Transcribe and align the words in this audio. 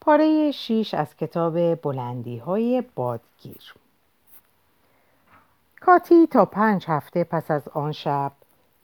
پاره 0.00 0.50
شیش 0.50 0.94
از 0.94 1.16
کتاب 1.16 1.74
بلندی 1.74 2.38
های 2.38 2.82
بادگیر. 2.94 3.74
کاتی 5.80 6.26
تا 6.26 6.44
پنج 6.44 6.84
هفته 6.88 7.24
پس 7.24 7.50
از 7.50 7.68
آن 7.68 7.92
شب 7.92 8.32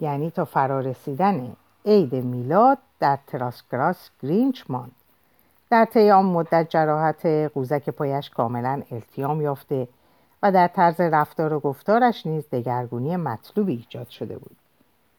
یعنی 0.00 0.30
تا 0.30 0.44
فرارسیدن 0.44 1.56
عید 1.87 2.14
میلاد 2.14 2.79
در 3.00 3.18
تراشکراس 3.26 4.10
گرینج 4.22 4.62
ماند. 4.68 4.92
در 5.71 5.84
طی 5.84 6.10
آن 6.10 6.24
مدت 6.24 6.66
جراحت 6.71 7.26
قوزک 7.26 7.90
پایش 7.90 8.30
کاملا 8.30 8.83
التیام 8.90 9.40
یافته 9.40 9.88
و 10.42 10.53
در 10.53 10.69
طرز 10.69 11.01
رفتار 11.01 11.53
و 11.53 11.60
گفتارش 11.60 12.26
نیز 12.26 12.44
دگرگونی 12.53 13.17
مطلوبی 13.17 13.72
ایجاد 13.72 14.08
شده 14.08 14.38
بود. 14.38 14.56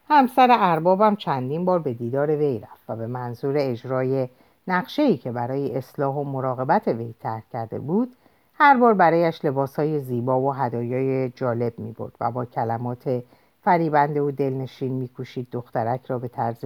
همسر 0.09 0.47
اربابم 0.51 1.15
چندین 1.15 1.65
بار 1.65 1.79
به 1.79 1.93
دیدار 1.93 2.29
وی 2.29 2.59
رفت 2.59 2.89
و 2.89 2.95
به 2.95 3.07
منظور 3.07 3.55
اجرای 3.57 4.29
نقشه 4.67 5.01
ای 5.01 5.17
که 5.17 5.31
برای 5.31 5.77
اصلاح 5.77 6.15
و 6.15 6.23
مراقبت 6.23 6.87
وی 6.87 7.13
ترک 7.19 7.43
کرده 7.49 7.79
بود 7.79 8.15
هر 8.53 8.77
بار 8.77 8.93
برایش 8.93 9.45
لباسهای 9.45 9.99
زیبا 9.99 10.41
و 10.41 10.53
هدایای 10.53 11.29
جالب 11.29 11.79
می 11.79 11.91
برد 11.91 12.13
و 12.21 12.31
با 12.31 12.45
کلمات 12.45 13.23
فریبنده 13.63 14.21
و 14.21 14.31
دلنشین 14.31 14.93
میکوشید 14.93 15.47
دخترک 15.51 16.05
را 16.05 16.19
به 16.19 16.27
طرز 16.27 16.65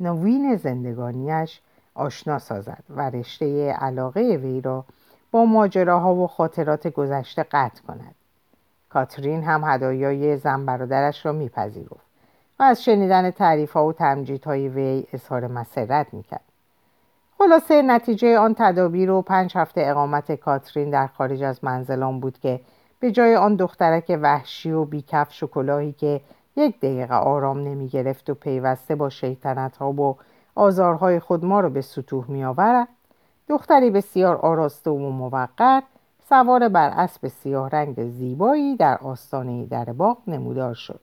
نوین 0.00 0.56
زندگانیش 0.56 1.60
آشنا 1.94 2.38
سازد 2.38 2.84
و 2.90 3.10
رشته 3.10 3.72
علاقه 3.72 4.20
وی 4.20 4.60
را 4.60 4.84
با 5.30 5.44
ماجراها 5.44 6.14
و 6.14 6.26
خاطرات 6.26 6.88
گذشته 6.88 7.42
قطع 7.42 7.82
کند. 7.82 8.14
کاترین 8.88 9.42
هم 9.42 9.64
هدایای 9.64 10.36
زن 10.36 10.66
برادرش 10.66 11.26
را 11.26 11.32
میپذیرفت 11.32 12.06
و 12.58 12.62
از 12.62 12.84
شنیدن 12.84 13.30
تعریف 13.30 13.72
ها 13.72 13.86
و 13.86 13.92
تمجیدهای 13.92 14.68
وی 14.68 15.06
اظهار 15.12 15.46
مسرت 15.46 16.14
می‌کرد. 16.14 16.53
خلاصه 17.38 17.82
نتیجه 17.82 18.38
آن 18.38 18.54
تدابیر 18.58 19.10
و 19.10 19.22
پنج 19.22 19.52
هفته 19.56 19.82
اقامت 19.84 20.32
کاترین 20.32 20.90
در 20.90 21.06
خارج 21.06 21.42
از 21.42 21.64
منزلان 21.64 22.20
بود 22.20 22.38
که 22.38 22.60
به 23.00 23.10
جای 23.10 23.36
آن 23.36 23.56
دخترک 23.56 24.18
وحشی 24.22 24.70
و 24.70 24.84
بیکفش 24.84 25.42
و 25.42 25.92
که 25.92 26.20
یک 26.56 26.80
دقیقه 26.80 27.14
آرام 27.14 27.58
نمی 27.58 27.88
گرفت 27.88 28.30
و 28.30 28.34
پیوسته 28.34 28.94
با 28.94 29.08
شیطنت 29.08 29.76
ها 29.76 29.92
و 29.92 30.16
آزارهای 30.54 31.20
خود 31.20 31.44
ما 31.44 31.60
را 31.60 31.68
به 31.68 31.80
سطوح 31.80 32.30
می 32.30 32.44
آورد 32.44 32.88
دختری 33.48 33.90
بسیار 33.90 34.36
آراسته 34.36 34.90
و 34.90 35.10
موقر 35.10 35.80
سوار 36.28 36.68
بر 36.68 36.90
اسب 36.96 37.28
سیاه 37.28 37.70
رنگ 37.70 38.08
زیبایی 38.08 38.76
در 38.76 38.98
آستانه 38.98 39.66
در 39.66 39.84
باغ 39.84 40.18
نمودار 40.26 40.74
شد. 40.74 41.00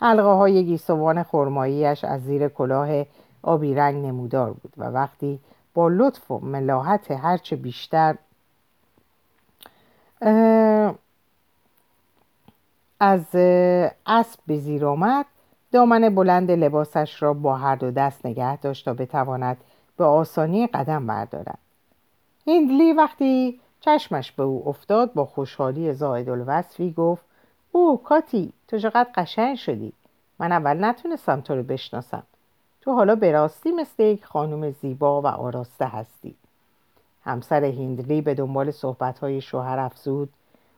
حلقه 0.00 0.28
های 0.28 0.64
گیسوان 0.64 1.22
خرماییش 1.22 2.04
از 2.04 2.24
زیر 2.24 2.48
کلاه 2.48 3.04
آبی 3.46 3.74
رنگ 3.74 4.06
نمودار 4.06 4.52
بود 4.52 4.72
و 4.76 4.84
وقتی 4.84 5.40
با 5.74 5.88
لطف 5.88 6.30
و 6.30 6.38
ملاحت 6.38 7.10
هرچه 7.10 7.56
بیشتر 7.56 8.16
از 13.00 13.34
اسب 14.06 14.38
به 14.46 14.56
زیر 14.56 14.86
آمد 14.86 15.26
دامن 15.72 16.14
بلند 16.14 16.50
لباسش 16.50 17.22
را 17.22 17.34
با 17.34 17.56
هر 17.56 17.76
دو 17.76 17.90
دست 17.90 18.26
نگه 18.26 18.56
داشت 18.56 18.84
تا 18.84 18.94
بتواند 18.94 19.56
به 19.96 20.04
آسانی 20.04 20.66
قدم 20.66 21.06
بردارد. 21.06 21.58
هندلی 22.46 22.92
وقتی 22.92 23.60
چشمش 23.80 24.32
به 24.32 24.42
او 24.42 24.68
افتاد 24.68 25.12
با 25.12 25.24
خوشحالی 25.24 25.92
زاید 25.92 26.28
الوصفی 26.28 26.92
گفت 26.92 27.22
او 27.72 28.02
کاتی 28.02 28.52
تو 28.68 28.78
چقدر 28.78 29.08
قشنگ 29.14 29.56
شدی. 29.56 29.92
من 30.38 30.52
اول 30.52 30.84
نتونستم 30.84 31.40
تو 31.40 31.54
رو 31.54 31.62
بشناسم. 31.62 32.22
تو 32.86 32.92
حالا 32.92 33.14
به 33.14 33.32
راستی 33.32 33.72
مثل 33.72 34.02
یک 34.02 34.24
خانم 34.24 34.70
زیبا 34.70 35.22
و 35.22 35.26
آراسته 35.26 35.84
هستی. 35.84 36.34
همسر 37.24 37.64
هندلی 37.64 38.20
به 38.20 38.34
دنبال 38.34 38.70
صحبتهای 38.70 39.40
شوهر 39.40 39.78
افزود. 39.78 40.28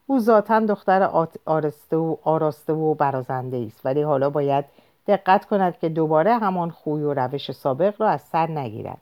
او 0.07 0.21
ذاتا 0.21 0.61
دختر 0.61 1.03
آراسته 1.47 1.97
و, 1.97 2.17
آراسته 2.23 2.73
و 2.73 2.95
برازنده 2.95 3.57
است 3.67 3.87
ولی 3.87 4.03
حالا 4.03 4.31
باید 4.31 4.65
دقت 5.07 5.45
کند 5.45 5.79
که 5.79 5.89
دوباره 5.89 6.39
همان 6.39 6.71
خوی 6.71 7.03
و 7.03 7.15
روش 7.15 7.53
سابق 7.53 8.01
را 8.01 8.09
از 8.09 8.23
سر 8.23 8.51
نگیرد. 8.51 9.01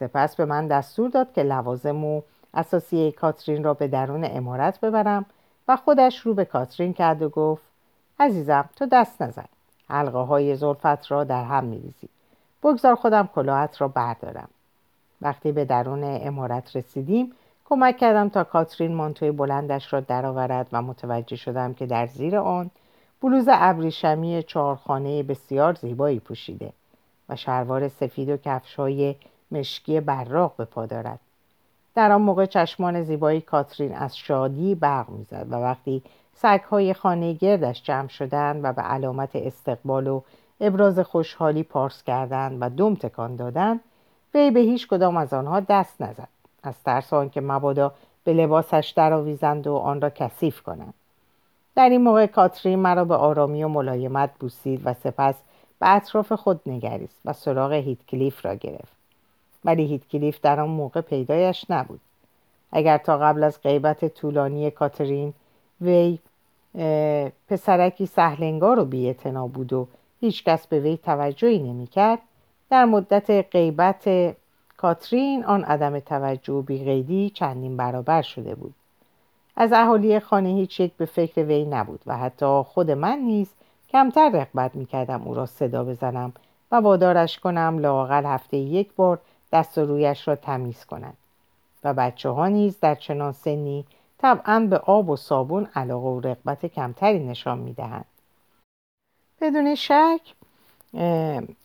سپس 0.00 0.36
به 0.36 0.44
من 0.44 0.68
دستور 0.68 1.10
داد 1.10 1.32
که 1.32 1.42
لوازم 1.42 2.04
و 2.04 2.22
اساسی 2.54 3.12
کاترین 3.12 3.64
را 3.64 3.74
به 3.74 3.88
درون 3.88 4.24
امارت 4.24 4.80
ببرم 4.80 5.26
و 5.68 5.76
خودش 5.76 6.18
رو 6.18 6.34
به 6.34 6.44
کاترین 6.44 6.92
کرد 6.92 7.22
و 7.22 7.28
گفت 7.28 7.64
عزیزم 8.20 8.70
تو 8.76 8.86
دست 8.86 9.22
نزن. 9.22 9.48
حلقه 9.88 10.18
های 10.18 10.56
زلفت 10.56 11.10
را 11.10 11.24
در 11.24 11.44
هم 11.44 11.64
میریزی. 11.64 12.08
بگذار 12.62 12.94
خودم 12.94 13.28
کلاهت 13.34 13.80
را 13.80 13.88
بردارم. 13.88 14.48
وقتی 15.22 15.52
به 15.52 15.64
درون 15.64 16.00
امارت 16.04 16.76
رسیدیم 16.76 17.32
کمک 17.68 17.96
کردم 17.96 18.28
تا 18.28 18.44
کاترین 18.44 18.94
مانتوی 18.94 19.30
بلندش 19.30 19.92
را 19.92 20.00
درآورد 20.00 20.68
و 20.72 20.82
متوجه 20.82 21.36
شدم 21.36 21.74
که 21.74 21.86
در 21.86 22.06
زیر 22.06 22.36
آن 22.36 22.70
بلوز 23.22 23.48
ابریشمی 23.50 24.42
چهارخانه 24.42 25.22
بسیار 25.22 25.74
زیبایی 25.74 26.20
پوشیده 26.20 26.72
و 27.28 27.36
شلوار 27.36 27.88
سفید 27.88 28.28
و 28.28 28.36
کفشهای 28.36 29.14
مشکی 29.50 30.00
براق 30.00 30.56
به 30.56 30.64
پا 30.64 30.86
دارد. 30.86 31.20
در 31.94 32.12
آن 32.12 32.22
موقع 32.22 32.46
چشمان 32.46 33.02
زیبایی 33.02 33.40
کاترین 33.40 33.94
از 33.94 34.16
شادی 34.16 34.74
برق 34.74 35.10
می‌زد 35.10 35.46
و 35.50 35.54
وقتی 35.54 36.02
سگهای 36.36 36.94
خانه 36.94 37.32
گردش 37.32 37.82
جمع 37.82 38.08
شدند 38.08 38.60
و 38.64 38.72
به 38.72 38.82
علامت 38.82 39.30
استقبال 39.36 40.06
و 40.06 40.20
ابراز 40.60 40.98
خوشحالی 40.98 41.62
پارس 41.62 42.02
کردند 42.02 42.58
و 42.60 42.70
دم 42.70 42.94
تکان 42.94 43.36
دادند 43.36 43.80
وی 44.34 44.50
به 44.50 44.60
هیچ 44.60 44.88
کدام 44.88 45.16
از 45.16 45.32
آنها 45.32 45.60
دست 45.60 46.02
نزد. 46.02 46.28
از 46.62 46.82
ترس 46.82 47.12
آنکه 47.12 47.40
مبادا 47.40 47.92
به 48.24 48.32
لباسش 48.32 48.92
درآویزند 48.96 49.66
و 49.66 49.74
آن 49.74 50.00
را 50.00 50.10
کثیف 50.10 50.62
کنند. 50.62 50.94
در 51.76 51.88
این 51.88 52.02
موقع 52.02 52.26
کاترین 52.26 52.78
مرا 52.78 53.04
به 53.04 53.14
آرامی 53.14 53.64
و 53.64 53.68
ملایمت 53.68 54.30
بوسید 54.38 54.82
و 54.84 54.94
سپس 54.94 55.34
به 55.78 55.88
اطراف 55.88 56.32
خود 56.32 56.60
نگریست 56.66 57.20
و 57.24 57.32
سراغ 57.32 57.72
هیتکلیف 57.72 58.46
را 58.46 58.54
گرفت. 58.54 58.96
ولی 59.64 59.86
هیتکلیف 59.86 60.40
در 60.40 60.60
آن 60.60 60.68
موقع 60.68 61.00
پیدایش 61.00 61.66
نبود. 61.70 62.00
اگر 62.72 62.98
تا 62.98 63.18
قبل 63.18 63.44
از 63.44 63.62
غیبت 63.62 64.14
طولانی 64.14 64.70
کاترین 64.70 65.34
وی 65.80 66.18
پسرکی 67.48 68.06
سهلنگار 68.06 68.78
و 68.78 68.84
بیاعتنا 68.84 69.46
بود 69.46 69.72
و 69.72 69.86
هیچکس 70.20 70.66
به 70.66 70.80
وی 70.80 70.96
توجهی 70.96 71.58
نمی‌کرد. 71.58 72.18
در 72.70 72.84
مدت 72.84 73.46
غیبت 73.52 74.34
کاترین 74.76 75.44
آن 75.44 75.64
عدم 75.64 76.00
توجه 76.00 76.52
و 76.52 76.62
بیقیدی 76.62 77.30
چندین 77.30 77.76
برابر 77.76 78.22
شده 78.22 78.54
بود. 78.54 78.74
از 79.56 79.72
اهالی 79.72 80.20
خانه 80.20 80.48
هیچ 80.48 80.80
یک 80.80 80.92
به 80.92 81.04
فکر 81.04 81.44
وی 81.44 81.64
نبود 81.64 82.00
و 82.06 82.16
حتی 82.16 82.62
خود 82.66 82.90
من 82.90 83.18
نیز 83.18 83.50
کمتر 83.88 84.30
رغبت 84.30 84.74
می‌کردم 84.74 85.22
او 85.22 85.34
را 85.34 85.46
صدا 85.46 85.84
بزنم 85.84 86.32
و 86.72 86.76
وادارش 86.76 87.38
کنم 87.38 87.78
لاقل 87.78 88.24
هفته 88.24 88.56
یک 88.56 88.94
بار 88.96 89.18
دست 89.52 89.78
و 89.78 89.86
رویش 89.86 90.28
را 90.28 90.36
تمیز 90.36 90.84
کند. 90.84 91.16
و 91.84 91.94
بچه 91.94 92.28
ها 92.28 92.48
نیز 92.48 92.80
در 92.80 92.94
چنان 92.94 93.32
سنی 93.32 93.84
طبعا 94.18 94.66
به 94.70 94.78
آب 94.78 95.10
و 95.10 95.16
صابون 95.16 95.68
علاقه 95.74 96.08
و 96.08 96.20
رغبت 96.20 96.66
کمتری 96.66 97.18
نشان 97.18 97.58
می‌دهند. 97.58 98.04
بدون 99.40 99.74
شک 99.74 100.20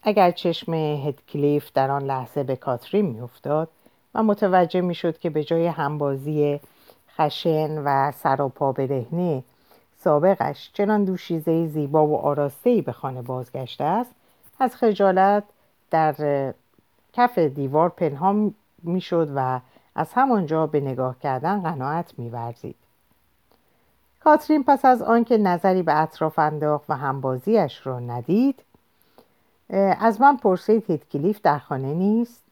اگر 0.03 0.31
چشم 0.31 0.73
هدکلیف 0.73 1.71
در 1.73 1.91
آن 1.91 2.03
لحظه 2.03 2.43
به 2.43 2.55
کاترین 2.55 3.05
میافتاد 3.05 3.69
و 4.15 4.23
متوجه 4.23 4.81
می‌شد 4.81 5.17
که 5.19 5.29
به 5.29 5.43
جای 5.43 5.67
همبازی 5.67 6.59
خشن 7.17 7.77
و 7.77 8.11
سراپا 8.11 8.71
برهنه 8.71 9.43
سابقش 9.97 10.71
چنان 10.73 11.03
دوشیزه 11.03 11.67
زیبا 11.67 12.07
و 12.07 12.17
آراستهای 12.17 12.81
به 12.81 12.91
خانه 12.91 13.21
بازگشته 13.21 13.83
است 13.83 14.11
از 14.59 14.75
خجالت 14.75 15.43
در 15.91 16.15
کف 17.13 17.37
دیوار 17.39 17.89
پنهان 17.89 18.53
می‌شد 18.83 19.29
و 19.35 19.59
از 19.95 20.13
همانجا 20.13 20.67
به 20.67 20.79
نگاه 20.79 21.19
کردن 21.19 21.61
قناعت 21.61 22.13
میورزید. 22.19 22.75
کاترین 24.23 24.63
پس 24.63 24.85
از 24.85 25.01
آنکه 25.01 25.37
نظری 25.37 25.83
به 25.83 26.01
اطراف 26.01 26.39
انداخت 26.39 26.89
و 26.89 26.93
همبازیش 26.93 27.87
را 27.87 27.99
ندید 27.99 28.63
از 29.99 30.21
من 30.21 30.37
پرسید 30.37 30.83
هیتکلیف 30.87 31.41
در 31.41 31.59
خانه 31.59 31.93
نیست؟ 31.93 32.43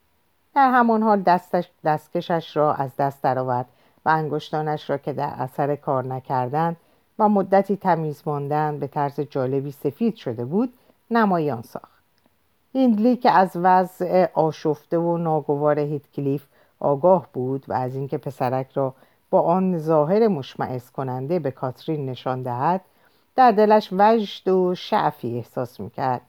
در 0.55 0.71
همان 0.71 1.03
حال 1.03 1.21
دستش 1.21 1.69
دستکشش 1.83 2.57
را 2.57 2.73
از 2.73 2.95
دست 2.95 3.23
درآورد 3.23 3.65
و 4.05 4.09
انگشتانش 4.09 4.89
را 4.89 4.97
که 4.97 5.13
در 5.13 5.33
اثر 5.37 5.75
کار 5.75 6.05
نکردن 6.05 6.75
و 7.19 7.29
مدتی 7.29 7.77
تمیز 7.77 8.23
ماندن 8.25 8.79
به 8.79 8.87
طرز 8.87 9.19
جالبی 9.19 9.71
سفید 9.71 10.15
شده 10.15 10.45
بود 10.45 10.73
نمایان 11.11 11.61
ساخت. 11.61 12.03
هیندلی 12.73 13.15
که 13.15 13.31
از 13.31 13.51
وضع 13.55 14.27
آشفته 14.33 14.97
و 14.97 15.17
ناگوار 15.17 15.79
هیتکلیف 15.79 16.45
آگاه 16.79 17.27
بود 17.33 17.65
و 17.67 17.73
از 17.73 17.95
اینکه 17.95 18.17
پسرک 18.17 18.71
را 18.73 18.93
با 19.29 19.41
آن 19.41 19.77
ظاهر 19.77 20.27
مشمعز 20.27 20.89
کننده 20.89 21.39
به 21.39 21.51
کاترین 21.51 22.09
نشان 22.09 22.43
دهد 22.43 22.81
در 23.35 23.51
دلش 23.51 23.89
وجد 23.91 24.47
و 24.47 24.75
شعفی 24.75 25.37
احساس 25.37 25.79
می‌کرد. 25.79 26.21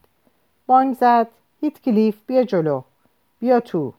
بانگ 0.66 0.94
زد 0.94 1.26
هیت 1.60 1.82
کلیف 1.82 2.16
بیا 2.26 2.44
جلو 2.44 2.82
بیا 3.40 3.60
تو. 3.60 3.92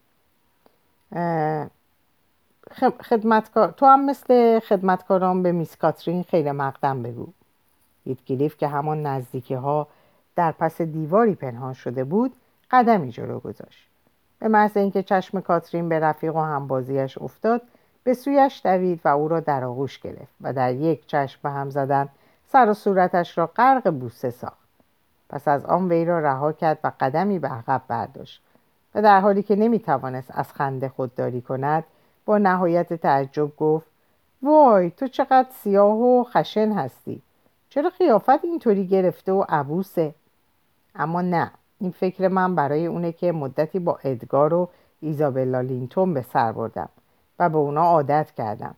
خدمتکار 3.01 3.71
تو 3.71 3.86
هم 3.86 4.06
مثل 4.06 4.59
خدمتکاران 4.59 5.44
به 5.44 5.51
میس 5.51 5.75
کاترین 5.75 6.24
خیر 6.24 6.51
مقدم 6.51 7.04
بگو. 7.04 7.27
هیتکلیف 8.06 8.57
که 8.57 8.68
همان 8.68 9.06
نزدیکی 9.06 9.54
ها 9.54 9.88
در 10.36 10.51
پس 10.51 10.81
دیواری 10.81 11.36
پنهان 11.36 11.74
شده 11.74 12.04
بود 12.04 12.33
قدمی 12.71 13.12
جلو 13.12 13.39
گذاشت. 13.39 13.90
به 14.41 14.47
محض 14.47 14.77
اینکه 14.77 15.03
چشم 15.03 15.41
کاترین 15.41 15.89
به 15.89 15.99
رفیق 15.99 16.35
و 16.35 16.41
همبازیش 16.41 17.17
افتاد 17.17 17.61
به 18.03 18.13
سویش 18.13 18.61
دوید 18.63 19.01
و 19.05 19.07
او 19.07 19.27
را 19.27 19.39
در 19.39 19.63
آغوش 19.63 19.99
گرفت 19.99 20.33
و 20.41 20.53
در 20.53 20.73
یک 20.73 21.07
چشم 21.07 21.39
به 21.43 21.49
هم 21.49 21.69
زدن 21.69 22.09
سر 22.47 22.69
و 22.69 22.73
صورتش 22.73 23.38
را 23.38 23.47
غرق 23.47 23.89
بوسه 23.89 24.29
ساخت. 24.29 24.57
پس 25.29 25.47
از 25.47 25.65
آن 25.65 25.91
وی 25.91 26.05
را 26.05 26.19
رها 26.19 26.51
کرد 26.53 26.79
و 26.83 26.91
قدمی 26.99 27.39
به 27.39 27.47
عقب 27.47 27.81
برداشت 27.88 28.41
و 28.95 29.01
در 29.01 29.19
حالی 29.19 29.43
که 29.43 29.55
نمی‌توانست 29.55 30.31
از 30.33 30.53
خنده 30.53 30.89
خودداری 30.89 31.41
کند 31.41 31.83
با 32.25 32.37
نهایت 32.37 32.94
تعجب 32.94 33.55
گفت 33.55 33.87
وای 34.41 34.91
تو 34.91 35.07
چقدر 35.07 35.49
سیاه 35.51 35.97
و 35.97 36.23
خشن 36.23 36.71
هستی. 36.71 37.21
چرا 37.69 37.89
خیافت 37.89 38.45
اینطوری 38.45 38.87
گرفته 38.87 39.31
و 39.31 39.45
عبوسه؟ 39.49 40.15
اما 40.95 41.21
نه. 41.21 41.51
این 41.81 41.92
فکر 41.92 42.28
من 42.28 42.56
برای 42.56 42.86
اونه 42.86 43.12
که 43.12 43.31
مدتی 43.31 43.80
با 43.80 44.00
ادگار 44.04 44.54
و 44.54 44.69
ایزابلا 45.00 45.62
لینتون 45.62 46.13
به 46.13 46.22
سر 46.22 46.51
بردم 46.51 46.89
و 47.39 47.50
به 47.50 47.57
اونا 47.57 47.81
عادت 47.81 48.31
کردم 48.38 48.75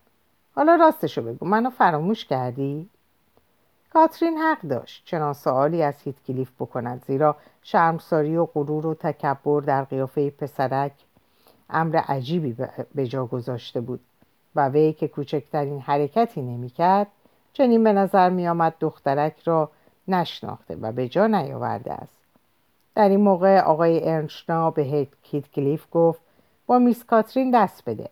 حالا 0.56 0.76
راستشو 0.76 1.22
بگو 1.22 1.46
منو 1.46 1.70
فراموش 1.70 2.26
کردی؟ 2.26 2.90
کاترین 3.94 4.38
حق 4.38 4.62
داشت 4.62 5.06
چنان 5.06 5.34
سوالی 5.34 5.84
از 5.84 6.02
هیتکلیف 6.02 6.52
بکند 6.60 7.04
زیرا 7.08 7.36
شرمساری 7.62 8.38
و 8.38 8.46
غرور 8.46 8.86
و 8.86 8.94
تکبر 8.94 9.62
در 9.62 9.84
قیافه 9.84 10.30
پسرک 10.30 10.92
امر 11.70 11.98
عجیبی 11.98 12.56
به 12.96 13.08
جا 13.08 13.26
گذاشته 13.26 13.82
بود 13.82 14.00
و 14.56 14.70
وی 14.70 14.94
که 14.94 15.08
کوچکترین 15.08 15.80
حرکتی 15.80 16.42
نمی‌کرد 16.42 17.08
چنین 17.54 17.84
به 17.84 17.94
نظر 17.94 18.30
می 18.30 18.48
آمد 18.48 18.74
دخترک 18.80 19.40
را 19.46 19.70
نشناخته 20.08 20.76
و 20.76 20.92
به 20.92 21.08
جا 21.08 21.28
نیاورده 21.28 21.94
است 21.94 22.23
در 22.95 23.10
این 23.10 23.19
موقع 23.19 23.60
آقای 23.60 24.10
ارنشنا 24.10 24.72
به 24.72 25.10
هیتکلیف 25.24 25.86
گفت 25.92 26.22
با 26.66 26.80
میس 26.80 27.04
کاترین 27.04 27.51
دست 27.51 27.90
بده. 27.90 28.10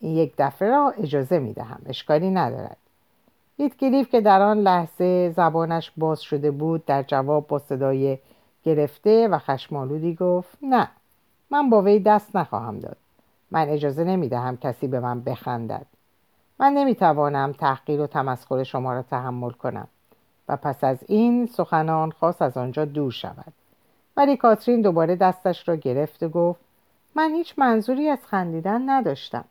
این 0.00 0.16
یک 0.16 0.32
دفعه 0.38 0.68
را 0.68 0.94
اجازه 0.98 1.38
می 1.38 1.52
دهم 1.52 1.80
اشکالی 1.86 2.30
ندارد. 2.30 2.76
هیتکلیف 3.56 4.10
که 4.10 4.20
در 4.20 4.42
آن 4.42 4.58
لحظه 4.58 5.30
زبانش 5.30 5.92
باز 5.96 6.20
شده 6.20 6.50
بود 6.50 6.84
در 6.86 7.02
جواب 7.02 7.46
با 7.46 7.58
صدای 7.58 8.18
گرفته 8.64 9.28
و 9.28 9.38
خشمالودی 9.38 10.14
گفت 10.14 10.58
نه 10.62 10.88
من 11.50 11.70
با 11.70 11.82
وی 11.82 12.00
دست 12.00 12.36
نخواهم 12.36 12.78
داد. 12.78 12.96
من 13.50 13.68
اجازه 13.68 14.04
نمی 14.04 14.28
دهم 14.28 14.56
کسی 14.56 14.88
به 14.88 15.00
من 15.00 15.20
بخندد. 15.20 15.86
من 16.58 16.72
نمی 16.72 16.94
توانم 16.94 17.52
تحقیر 17.52 18.00
و 18.00 18.06
تمسخر 18.06 18.62
شما 18.62 18.92
را 18.92 19.02
تحمل 19.02 19.50
کنم 19.50 19.88
و 20.48 20.56
پس 20.56 20.84
از 20.84 20.98
این 21.08 21.46
سخنان 21.46 22.10
خواست 22.10 22.42
از 22.42 22.56
آنجا 22.56 22.84
دور 22.84 23.12
شود. 23.12 23.52
ولی 24.16 24.36
کاترین 24.36 24.82
دوباره 24.82 25.16
دستش 25.16 25.68
را 25.68 25.76
گرفت 25.76 26.22
و 26.22 26.28
گفت 26.28 26.60
من 27.14 27.34
هیچ 27.34 27.54
منظوری 27.56 28.08
از 28.08 28.18
خندیدن 28.26 28.90
نداشتم. 28.90 29.44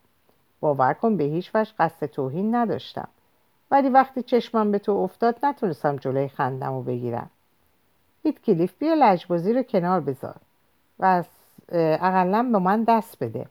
باور 0.60 0.94
کن 0.94 1.18
به 1.18 1.24
هیچ 1.24 1.52
وجه 1.54 1.72
قصد 1.80 2.06
توهین 2.06 2.56
نداشتم. 2.56 3.08
ولی 3.72 3.90
وقتی 3.90 4.24
چشمم 4.24 4.72
به 4.72 4.80
تو 4.80 4.92
افتاد 4.92 5.46
نتونستم 5.46 5.96
جلوی 5.96 6.28
خندم 6.28 6.74
رو 6.74 6.82
بگیرم. 6.82 7.30
هیت 8.24 8.42
کلیف 8.42 8.74
بیا 8.80 8.94
لجبازی 8.94 9.54
رو 9.54 9.64
کنار 9.64 10.00
بذار 10.00 10.36
و 11.00 11.24
اقلا 11.72 12.44
به 12.52 12.60
من 12.60 12.84
دست 12.84 13.24
بده. 13.24 13.46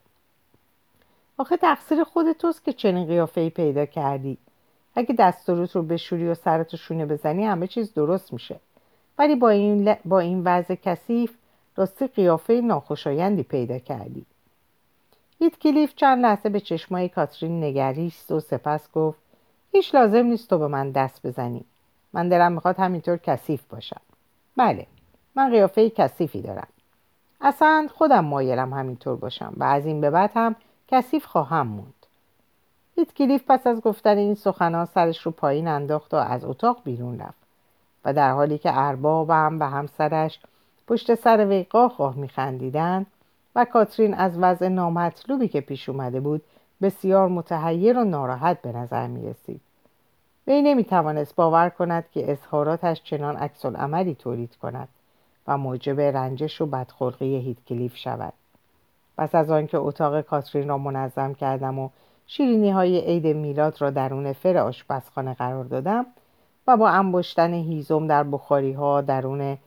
آخه 1.39 1.57
تقصیر 1.57 2.05
خود 2.05 2.33
توست 2.33 2.65
که 2.65 2.73
چنین 2.73 3.07
قیافه 3.07 3.51
پیدا 3.51 3.87
کردی. 3.87 4.39
اگه 4.95 5.15
دست 5.19 5.51
رو 5.51 5.83
بشوری 5.83 6.29
و 6.29 6.35
سرتو 6.35 6.77
شونه 6.77 7.07
بزنی 7.07 7.45
همه 7.45 7.67
چیز 7.67 7.95
درست 7.95 8.33
میشه. 8.33 8.61
ولی 9.21 9.35
با 9.35 9.51
این, 9.51 9.97
با 10.05 10.21
این 10.21 10.43
وضع 10.45 10.75
کثیف 10.75 11.35
راستی 11.77 12.07
قیافه 12.07 12.61
ناخوشایندی 12.61 13.43
پیدا 13.43 13.79
کردی. 13.79 14.27
هیت 15.39 15.59
کلیف 15.59 15.95
چند 15.95 16.23
لحظه 16.23 16.49
به 16.49 16.61
چشمای 16.61 17.09
کاترین 17.09 17.65
نگریست 17.65 18.33
و 18.33 18.41
سپس 18.41 18.93
گفت 18.93 19.19
هیچ 19.73 19.95
لازم 19.95 20.27
نیست 20.27 20.51
تو 20.51 20.59
به 20.59 20.69
من 20.69 20.91
دست 20.91 21.27
بزنی. 21.27 21.65
من 22.13 22.29
دلم 22.29 22.53
می‌خواد 22.53 22.79
همینطور 22.79 23.17
کثیف 23.17 23.63
باشم. 23.65 24.01
بله 24.57 24.87
من 25.35 25.51
قیافه 25.51 25.91
کثیفی 25.91 26.43
دارم. 26.43 26.69
اصلا 27.41 27.89
خودم 27.95 28.25
مایلم 28.25 28.73
همینطور 28.73 29.17
باشم 29.17 29.53
و 29.57 29.65
از 29.65 29.87
این 29.87 30.01
به 30.01 30.11
بعد 30.11 30.31
هم 30.35 30.57
کثیف 30.89 31.25
خواهم 31.25 31.67
موند. 31.67 31.95
کلیف 33.17 33.45
پس 33.49 33.67
از 33.67 33.81
گفتن 33.81 34.17
این 34.17 34.35
سخنان 34.35 34.85
سرش 34.85 35.21
رو 35.21 35.31
پایین 35.31 35.69
انداخت 35.69 36.15
و 36.15 36.17
از 36.17 36.45
اتاق 36.45 36.81
بیرون 36.85 37.19
رفت. 37.19 37.40
و 38.05 38.12
در 38.12 38.31
حالی 38.32 38.58
که 38.58 38.70
اربابم 38.79 39.61
و 39.61 39.70
همسرش 39.70 40.41
پشت 40.88 41.14
سر 41.14 41.47
وی 41.47 41.62
قاه 41.62 42.14
میخندیدند 42.17 43.06
و 43.56 43.64
کاترین 43.64 44.14
از 44.14 44.38
وضع 44.38 44.69
نامطلوبی 44.69 45.49
که 45.49 45.61
پیش 45.61 45.88
اومده 45.88 46.20
بود 46.20 46.43
بسیار 46.82 47.29
متحیر 47.29 47.99
و 47.99 48.05
ناراحت 48.05 48.62
به 48.62 48.73
نظر 48.73 49.06
می 49.06 49.31
رسید. 49.31 49.61
وی 50.47 50.62
نمی 50.62 50.85
توانست 50.85 51.35
باور 51.35 51.69
کند 51.69 52.05
که 52.14 52.32
اظهاراتش 52.32 53.02
چنان 53.02 53.37
عکس 53.37 53.67
عملی 53.67 54.14
تولید 54.14 54.56
کند 54.56 54.88
و 55.47 55.58
موجب 55.58 56.00
رنجش 56.00 56.61
و 56.61 56.67
بدخلقی 56.67 57.37
هیتکلیف 57.37 57.97
شود. 57.97 58.32
پس 59.19 59.35
از 59.35 59.50
آنکه 59.50 59.79
اتاق 59.79 60.20
کاترین 60.20 60.69
را 60.69 60.79
منظم 60.79 61.35
کردم 61.35 61.79
و 61.79 61.88
شیرینی 62.26 62.70
های 62.70 63.00
عید 63.00 63.26
میلاد 63.26 63.81
را 63.81 63.91
درون 63.91 64.32
فر 64.32 64.56
آشپزخانه 64.56 65.35
قرار 65.35 65.64
دادم 65.64 66.06
و 66.71 66.77
با 66.77 66.89
انباشتن 66.89 67.55
هیزم 67.55 68.07
در 68.07 68.23
بخاری 68.23 68.73
ها 68.73 69.01
درون 69.01 69.59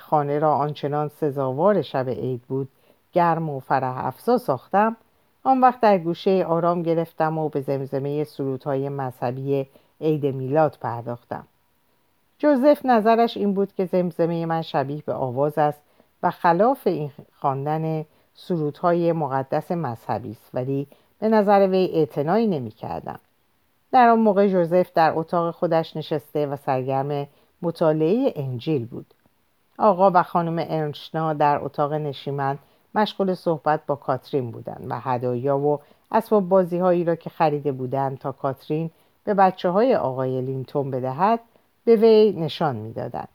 خانه 0.00 0.38
را 0.38 0.54
آنچنان 0.54 1.08
سزاوار 1.08 1.82
شب 1.82 2.08
عید 2.08 2.42
بود 2.42 2.68
گرم 3.12 3.50
و 3.50 3.60
فرح 3.60 4.06
افزا 4.06 4.38
ساختم 4.38 4.96
آن 5.44 5.60
وقت 5.60 5.80
در 5.80 5.98
گوشه 5.98 6.44
آرام 6.44 6.82
گرفتم 6.82 7.38
و 7.38 7.48
به 7.48 7.60
زمزمه 7.60 8.24
سرودهای 8.24 8.88
مذهبی 8.88 9.66
عید 10.00 10.26
میلاد 10.26 10.78
پرداختم 10.80 11.44
جوزف 12.38 12.86
نظرش 12.86 13.36
این 13.36 13.54
بود 13.54 13.74
که 13.74 13.84
زمزمه 13.84 14.46
من 14.46 14.62
شبیه 14.62 15.02
به 15.06 15.12
آواز 15.12 15.58
است 15.58 15.82
و 16.22 16.30
خلاف 16.30 16.86
این 16.86 17.10
خواندن 17.40 18.04
سرودهای 18.34 19.12
مقدس 19.12 19.70
مذهبی 19.70 20.30
است 20.30 20.50
ولی 20.54 20.86
به 21.20 21.28
نظر 21.28 21.68
وی 21.70 21.90
اعتنایی 21.94 22.46
نمی 22.46 22.70
کردم. 22.70 23.20
در 23.92 24.08
آن 24.08 24.18
موقع 24.18 24.48
جوزف 24.48 24.92
در 24.94 25.12
اتاق 25.14 25.54
خودش 25.54 25.96
نشسته 25.96 26.46
و 26.46 26.56
سرگرم 26.56 27.26
مطالعه 27.62 28.32
انجیل 28.36 28.86
بود 28.86 29.14
آقا 29.78 30.10
و 30.14 30.22
خانم 30.22 30.66
ارنشنا 30.68 31.32
در 31.32 31.58
اتاق 31.64 31.92
نشیمن 31.92 32.58
مشغول 32.94 33.34
صحبت 33.34 33.80
با 33.86 33.96
کاترین 33.96 34.50
بودند 34.50 34.86
و 34.88 35.00
هدایا 35.00 35.58
و 35.58 35.80
اسباب 36.12 36.48
بازی 36.48 36.78
هایی 36.78 37.04
را 37.04 37.14
که 37.14 37.30
خریده 37.30 37.72
بودند 37.72 38.18
تا 38.18 38.32
کاترین 38.32 38.90
به 39.24 39.34
بچه 39.34 39.68
های 39.68 39.96
آقای 39.96 40.40
لینتون 40.40 40.90
بدهد 40.90 41.40
به 41.84 41.96
وی 41.96 42.32
نشان 42.32 42.76
می‌دادند. 42.76 43.28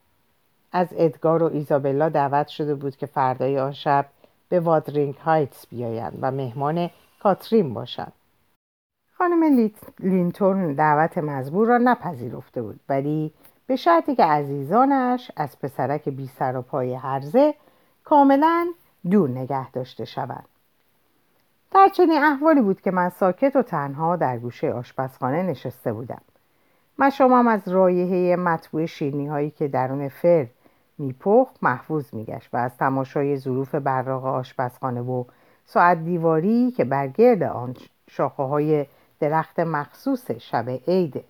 از 0.72 0.88
ادگار 0.92 1.44
و 1.44 1.50
ایزابلا 1.54 2.10
دعوت 2.10 2.48
شده 2.48 2.76
بود 2.76 2.96
که 2.96 3.06
فردای 3.06 3.60
آن 3.60 3.72
شب 3.72 4.06
به 4.50 4.60
وادرینگ 4.60 5.16
هایتس 5.16 5.68
بیایند 5.68 6.18
و 6.22 6.32
مهمان 6.32 6.90
کاترین 7.20 7.74
باشند. 7.74 8.14
خانم 9.24 9.70
لینتون 10.00 10.74
دعوت 10.74 11.18
مزبور 11.18 11.68
را 11.68 11.78
نپذیرفته 11.78 12.62
بود 12.62 12.80
ولی 12.90 13.34
به 13.68 13.76
شرطی 13.76 14.16
که 14.16 14.24
عزیزانش 14.24 15.32
از 15.36 15.60
پسرک 15.60 16.10
بی 16.10 16.28
سر 16.28 16.58
و 16.58 16.62
پای 16.62 16.94
هرزه 16.94 17.54
کاملا 18.04 18.68
دور 19.12 19.30
نگه 19.30 19.72
داشته 19.72 20.06
شوند. 20.06 20.46
در 21.72 21.88
چنین 21.94 22.24
احوالی 22.24 22.62
بود 22.62 22.82
که 22.82 22.92
من 22.92 23.10
ساکت 23.10 23.56
و 23.56 23.62
تنها 23.62 24.16
در 24.16 24.38
گوشه 24.38 24.74
آشپزخانه 24.74 25.44
نشسته 25.44 25.94
بودم. 25.94 26.22
مشامم 27.00 27.48
از 27.48 27.68
رایحه 27.68 28.36
مطبوع 28.36 28.86
شیرنی 28.86 29.28
هایی 29.28 29.50
که 29.50 29.68
درون 29.68 30.08
فر 30.08 30.48
میپخت 30.98 31.56
محفوظ 31.62 32.14
میگشت 32.14 32.50
و 32.54 32.58
از 32.58 32.78
تماشای 32.78 33.38
ظروف 33.38 33.76
براق 33.76 34.26
آشپزخانه 34.26 35.02
و 35.02 35.24
ساعت 35.66 36.04
دیواری 36.04 36.72
که 36.72 36.84
بر 36.84 37.08
گرد 37.08 37.44
آن 37.44 37.76
شاخه 38.10 38.44
های 38.44 38.86
درخت 39.24 39.60
مخصوص 39.60 40.32
شب 40.32 40.70
عید 40.88 41.24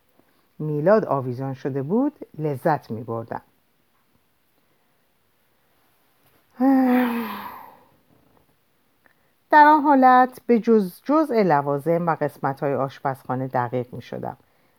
میلاد 0.60 1.06
آویزان 1.06 1.54
شده 1.54 1.84
بود 1.84 2.14
لذت 2.38 2.92
می 2.92 3.04
بردم. 3.04 3.42
در 9.52 9.68
آن 9.68 9.82
حالت 9.82 10.40
به 10.48 10.60
جز 10.60 11.02
جزء 11.04 11.44
لوازم 11.44 12.08
و 12.08 12.16
قسمت 12.22 12.60
های 12.60 12.74
آشپزخانه 12.74 13.48
دقیق 13.48 13.94
می 13.94 14.02
شدم 14.02 14.38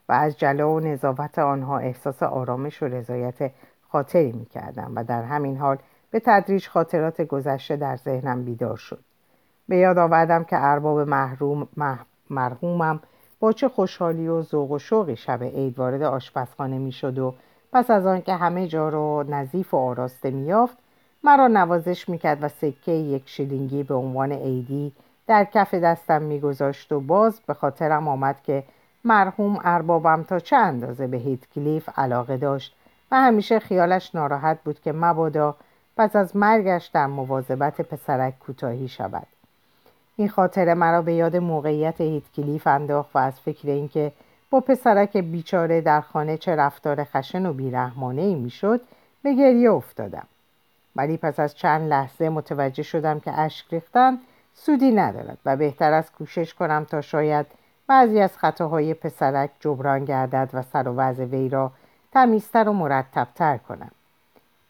و 0.08 0.12
از 0.12 0.38
جلا 0.38 0.70
و 0.70 0.80
نظافت 0.80 1.38
آنها 1.38 1.78
احساس 1.78 2.22
آرامش 2.22 2.82
و 2.82 2.86
رضایت 2.86 3.50
خاطری 3.88 4.32
می 4.32 4.46
کردم 4.46 4.92
و 4.94 5.04
در 5.04 5.22
همین 5.22 5.56
حال 5.56 5.78
به 6.10 6.20
تدریج 6.20 6.68
خاطرات 6.68 7.22
گذشته 7.22 7.76
در 7.76 7.96
ذهنم 7.96 8.44
بیدار 8.44 8.76
شد 8.76 9.04
به 9.68 9.76
یاد 9.76 9.98
آوردم 9.98 10.44
که 10.44 10.56
ارباب 10.58 11.00
محروم 11.00 11.68
مرحومم. 12.34 13.00
با 13.40 13.52
چه 13.52 13.68
خوشحالی 13.68 14.28
و 14.28 14.42
ذوق 14.42 14.70
و 14.70 14.78
شوقی 14.78 15.16
شب 15.16 15.42
عید 15.42 15.78
وارد 15.78 16.02
آشپزخانه 16.02 16.78
می‌شد 16.78 17.18
و 17.18 17.34
پس 17.72 17.90
از 17.90 18.06
آنکه 18.06 18.34
همه 18.34 18.66
جا 18.66 18.88
را 18.88 19.24
نظیف 19.28 19.74
و 19.74 19.76
آراسته 19.76 20.30
میافت 20.30 20.76
مرا 21.24 21.48
نوازش 21.48 22.08
می‌کرد 22.08 22.38
و 22.42 22.48
سکه 22.48 22.92
یک 22.92 23.22
شیلینگی 23.26 23.82
به 23.82 23.94
عنوان 23.94 24.32
عیدی 24.32 24.92
در 25.26 25.44
کف 25.44 25.74
دستم 25.74 26.22
میگذاشت 26.22 26.92
و 26.92 27.00
باز 27.00 27.40
به 27.46 27.54
خاطرم 27.54 28.08
آمد 28.08 28.42
که 28.42 28.64
مرحوم 29.04 29.58
اربابم 29.64 30.22
تا 30.22 30.38
چه 30.38 30.56
اندازه 30.56 31.06
به 31.06 31.16
هیت 31.16 31.50
کلیف 31.54 31.88
علاقه 31.96 32.36
داشت 32.36 32.76
و 33.10 33.16
همیشه 33.16 33.58
خیالش 33.58 34.14
ناراحت 34.14 34.58
بود 34.64 34.80
که 34.80 34.92
مبادا 34.92 35.56
پس 35.96 36.16
از 36.16 36.36
مرگش 36.36 36.86
در 36.86 37.06
مواظبت 37.06 37.80
پسرک 37.80 38.38
کوتاهی 38.38 38.88
شود. 38.88 39.26
این 40.16 40.28
خاطره 40.28 40.74
مرا 40.74 41.02
به 41.02 41.14
یاد 41.14 41.36
موقعیت 41.36 42.00
هیتکلیف 42.00 42.66
انداخت 42.66 43.16
و 43.16 43.18
از 43.18 43.40
فکر 43.40 43.68
اینکه 43.68 44.12
با 44.50 44.60
پسرک 44.60 45.16
بیچاره 45.16 45.80
در 45.80 46.00
خانه 46.00 46.36
چه 46.36 46.56
رفتار 46.56 47.04
خشن 47.04 47.46
و 47.46 47.52
بیرحمانه 47.52 48.22
ای 48.22 48.34
می‌شد 48.34 48.80
به 49.22 49.34
گریه 49.34 49.70
افتادم. 49.70 50.26
ولی 50.96 51.16
پس 51.16 51.40
از 51.40 51.54
چند 51.54 51.88
لحظه 51.88 52.28
متوجه 52.28 52.82
شدم 52.82 53.20
که 53.20 53.40
اشک 53.40 53.66
ریختن 53.72 54.18
سودی 54.54 54.92
ندارد 54.92 55.38
و 55.44 55.56
بهتر 55.56 55.92
از 55.92 56.12
کوشش 56.12 56.54
کنم 56.54 56.84
تا 56.84 57.00
شاید 57.00 57.46
بعضی 57.86 58.20
از 58.20 58.38
خطاهای 58.38 58.94
پسرک 58.94 59.50
جبران 59.60 60.04
گردد 60.04 60.50
و 60.52 60.62
سر 60.62 60.88
و 60.88 60.94
وضع 60.94 61.24
وی 61.24 61.48
را 61.48 61.72
تمیزتر 62.12 62.68
و 62.68 62.72
مرتبتر 62.72 63.56
کنم. 63.56 63.90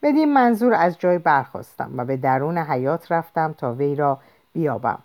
بدین 0.02 0.32
منظور 0.32 0.74
از 0.74 0.98
جای 0.98 1.18
برخواستم 1.18 1.90
و 1.96 2.04
به 2.04 2.16
درون 2.16 2.58
حیات 2.58 3.12
رفتم 3.12 3.52
تا 3.58 3.72
وی 3.72 3.94
را 3.94 4.18
بیابم. 4.52 4.98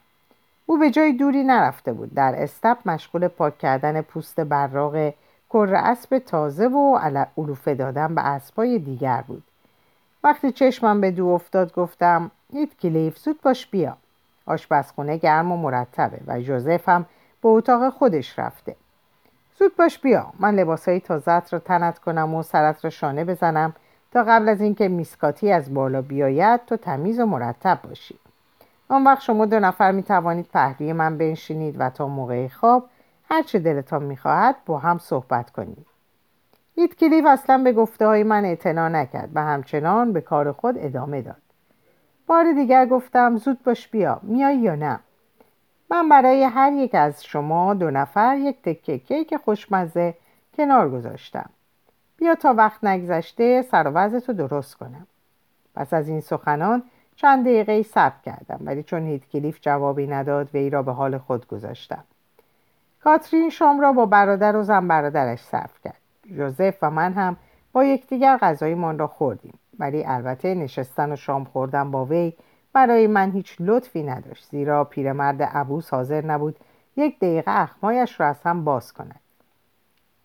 او 0.70 0.78
به 0.78 0.90
جای 0.90 1.14
دوری 1.14 1.44
نرفته 1.44 1.94
بود. 1.94 2.14
در 2.14 2.36
استپ 2.38 2.78
مشغول 2.86 3.28
پاک 3.28 3.58
کردن 3.58 4.02
پوست 4.02 4.40
براغ 4.40 5.14
کر 5.50 5.74
اسب 5.76 6.18
تازه 6.18 6.68
و 6.68 7.00
علوفه 7.38 7.76
دادن 7.76 8.16
به 8.16 8.22
اسبای 8.22 8.80
دیگر 8.80 9.24
بود. 9.28 9.44
وقتی 10.24 10.52
چشمم 10.52 11.02
به 11.02 11.12
دو 11.12 11.28
افتاد 11.28 11.74
گفتم 11.74 12.32
هیت 12.54 12.78
کلیف 12.78 13.18
زود 13.18 13.42
باش 13.42 13.68
بیا. 13.68 13.98
آشپزخونه 14.46 15.18
گرم 15.18 15.52
و 15.52 15.58
مرتبه 15.58 16.20
و 16.28 16.42
جوزف 16.42 16.90
هم 16.90 17.06
به 17.42 17.50
اتاق 17.50 17.90
خودش 17.90 18.40
رفته. 18.40 18.76
زود 19.60 19.76
باش 19.76 20.00
بیا 20.00 20.34
من 20.40 20.56
لباسهای 20.56 21.00
تازت 21.00 21.54
را 21.54 21.60
تنت 21.60 22.00
کنم 22.00 22.36
و 22.36 22.44
سرت 22.44 22.84
را 22.84 22.90
شانه 22.90 23.26
بزنم 23.26 23.74
تا 24.12 24.24
قبل 24.24 24.50
از 24.50 24.62
اینکه 24.62 24.88
میسکاتی 24.88 25.52
از 25.52 25.74
بالا 25.74 26.02
بیاید 26.02 26.66
تو 26.66 26.78
تمیز 26.78 27.20
و 27.20 27.26
مرتب 27.26 27.80
باشی. 27.84 28.20
آن 28.89 29.03
وقت 29.03 29.22
شما 29.22 29.46
دو 29.46 29.60
نفر 29.60 29.91
می 29.91 30.03
توانید 30.03 30.46
پهلوی 30.53 30.93
من 30.93 31.17
بنشینید 31.17 31.75
و 31.79 31.89
تا 31.89 32.08
موقع 32.08 32.48
خواب 32.48 32.89
هر 33.29 33.43
چه 33.43 33.60
دلتان 33.60 34.03
می‌خواهد 34.03 34.55
با 34.65 34.79
هم 34.79 34.98
صحبت 34.98 35.50
کنید. 35.50 35.86
هیت 36.75 36.96
کلیف 36.96 37.25
اصلا 37.25 37.58
به 37.58 37.74
گفته 37.74 38.08
های 38.08 38.24
من 38.24 38.46
اعتنا 38.46 38.89
نکرد 38.89 39.29
و 39.34 39.43
همچنان 39.43 40.13
به 40.13 40.22
کار 40.22 40.51
خود 40.51 40.75
ادامه 40.77 41.22
داد. 41.22 41.41
بار 42.27 42.51
دیگر 42.51 42.86
گفتم 42.86 43.38
زود 43.38 43.63
باش 43.63 43.88
بیا 43.88 44.19
میای 44.24 44.58
یا 44.58 44.75
نه؟ 44.75 45.00
من 45.91 46.10
برای 46.10 46.43
هر 46.43 46.74
یک 46.74 46.96
از 46.96 47.24
شما 47.25 47.74
دو 47.74 47.91
نفر 47.91 48.38
یک 48.38 48.62
تکه 48.62 48.98
کیک 48.98 49.38
خوشمزه 49.38 50.13
کنار 50.58 50.89
گذاشتم. 50.89 51.50
بیا 52.17 52.36
تا 52.36 52.53
وقت 52.53 52.84
نگذشته 52.84 53.62
سر 53.62 53.91
و 54.27 54.34
درست 54.34 54.75
کنم. 54.75 55.08
پس 55.75 55.93
از 55.93 56.10
این 56.10 56.22
سخنان 56.22 56.84
چند 57.22 57.46
دقیقه 57.46 57.84
صبر 57.84 58.16
کردم 58.26 58.60
ولی 58.62 58.84
چون 58.84 59.06
هیتکلیف 59.08 59.60
جوابی 59.62 60.08
نداد 60.08 60.50
وی 60.54 60.70
را 60.70 60.84
به 60.84 60.92
حال 60.92 61.18
خود 61.18 61.48
گذاشتم. 61.48 62.04
کاترین 63.04 63.50
شام 63.50 63.80
را 63.80 63.94
با 63.94 64.06
برادر 64.06 64.56
و 64.56 64.64
زن 64.64 64.88
برادرش 64.88 65.40
صرف 65.40 65.82
کرد. 65.84 65.98
جوزف 66.38 66.78
و 66.82 66.90
من 66.90 67.14
هم 67.14 67.38
با 67.74 67.84
یکدیگر 67.84 68.38
غذایمان 68.38 69.00
را 69.00 69.08
خوردیم 69.08 69.60
ولی 69.80 70.06
البته 70.06 70.56
نشستن 70.56 71.12
و 71.12 71.16
شام 71.16 71.44
خوردن 71.44 71.92
با 71.92 72.06
وی 72.06 72.34
برای 72.74 73.08
من 73.08 73.32
هیچ 73.32 73.56
لطفی 73.60 74.04
نداشت 74.04 74.48
زیرا 74.52 74.84
پیرمرد 74.84 75.44
عبوس 75.44 75.94
حاضر 75.94 76.26
نبود 76.26 76.60
یک 76.98 77.20
دقیقه 77.20 77.52
اخمایش 77.62 78.20
را 78.20 78.28
از 78.28 78.44
هم 78.44 78.64
باز 78.64 78.94
کند. 78.94 79.20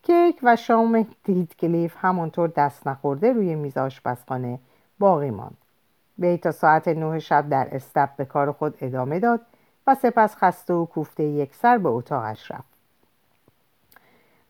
کیک 0.03 0.41
و 0.43 0.57
شام 0.57 1.07
هیتکلیف 1.27 1.97
همانطور 1.99 2.49
دست 2.49 2.87
نخورده 2.87 3.33
روی 3.33 3.55
میز 3.55 3.77
آشپزخانه 3.77 4.59
باقی 4.99 5.31
ماند. 5.31 5.63
وی 6.18 6.37
تا 6.37 6.50
ساعت 6.50 6.88
نه 6.88 7.18
شب 7.18 7.49
در 7.49 7.68
استب 7.73 8.11
به 8.16 8.25
کار 8.25 8.52
خود 8.52 8.78
ادامه 8.80 9.21
داد 9.21 9.40
و 9.87 9.94
سپس 9.94 10.37
خسته 10.37 10.75
و 10.75 10.85
کوفته 10.85 11.23
یک 11.23 11.54
سر 11.54 11.78
به 11.78 11.88
اتاقش 11.88 12.50
رفت. 12.50 12.75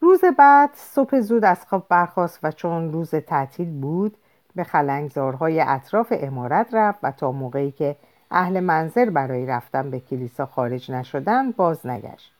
روز 0.01 0.21
بعد 0.39 0.71
صبح 0.75 1.21
زود 1.21 1.45
از 1.45 1.67
خواب 1.67 1.87
برخاست 1.89 2.39
و 2.43 2.51
چون 2.51 2.93
روز 2.93 3.15
تعطیل 3.15 3.81
بود 3.81 4.17
به 4.55 4.65
خلنگزارهای 4.65 5.61
اطراف 5.61 6.13
امارت 6.17 6.75
رفت 6.75 6.99
و 7.03 7.11
تا 7.11 7.33
موقعی 7.33 7.71
که 7.71 7.97
اهل 8.31 8.61
منظر 8.61 9.11
برای 9.11 9.47
رفتن 9.47 9.91
به 9.91 10.01
کلیسا 10.01 10.47
خارج 10.47 10.91
نشدن 10.91 11.51
باز 11.51 11.87
نگشت. 11.87 12.33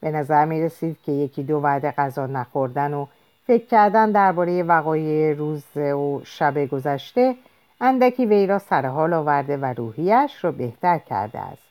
به 0.00 0.10
نظر 0.10 0.44
می 0.44 0.62
رسید 0.62 0.96
که 1.02 1.12
یکی 1.12 1.42
دو 1.42 1.56
وعده 1.56 1.90
غذا 1.90 2.26
نخوردن 2.26 2.94
و 2.94 3.06
فکر 3.46 3.66
کردن 3.66 4.10
درباره 4.10 4.62
وقایع 4.62 5.34
روز 5.34 5.76
و 5.76 6.20
شب 6.24 6.66
گذشته 6.66 7.36
اندکی 7.80 8.26
وی 8.26 8.46
را 8.46 8.58
سر 8.58 8.86
حال 8.86 9.12
آورده 9.12 9.56
و 9.56 9.64
روحیش 9.64 10.44
را 10.44 10.52
بهتر 10.52 10.98
کرده 10.98 11.38
است. 11.38 11.68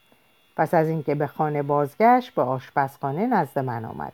پس 0.57 0.73
از 0.73 0.89
اینکه 0.89 1.15
به 1.15 1.27
خانه 1.27 1.63
بازگشت 1.63 2.35
به 2.35 2.41
آشپزخانه 2.41 3.27
نزد 3.27 3.59
من 3.59 3.85
آمد 3.85 4.13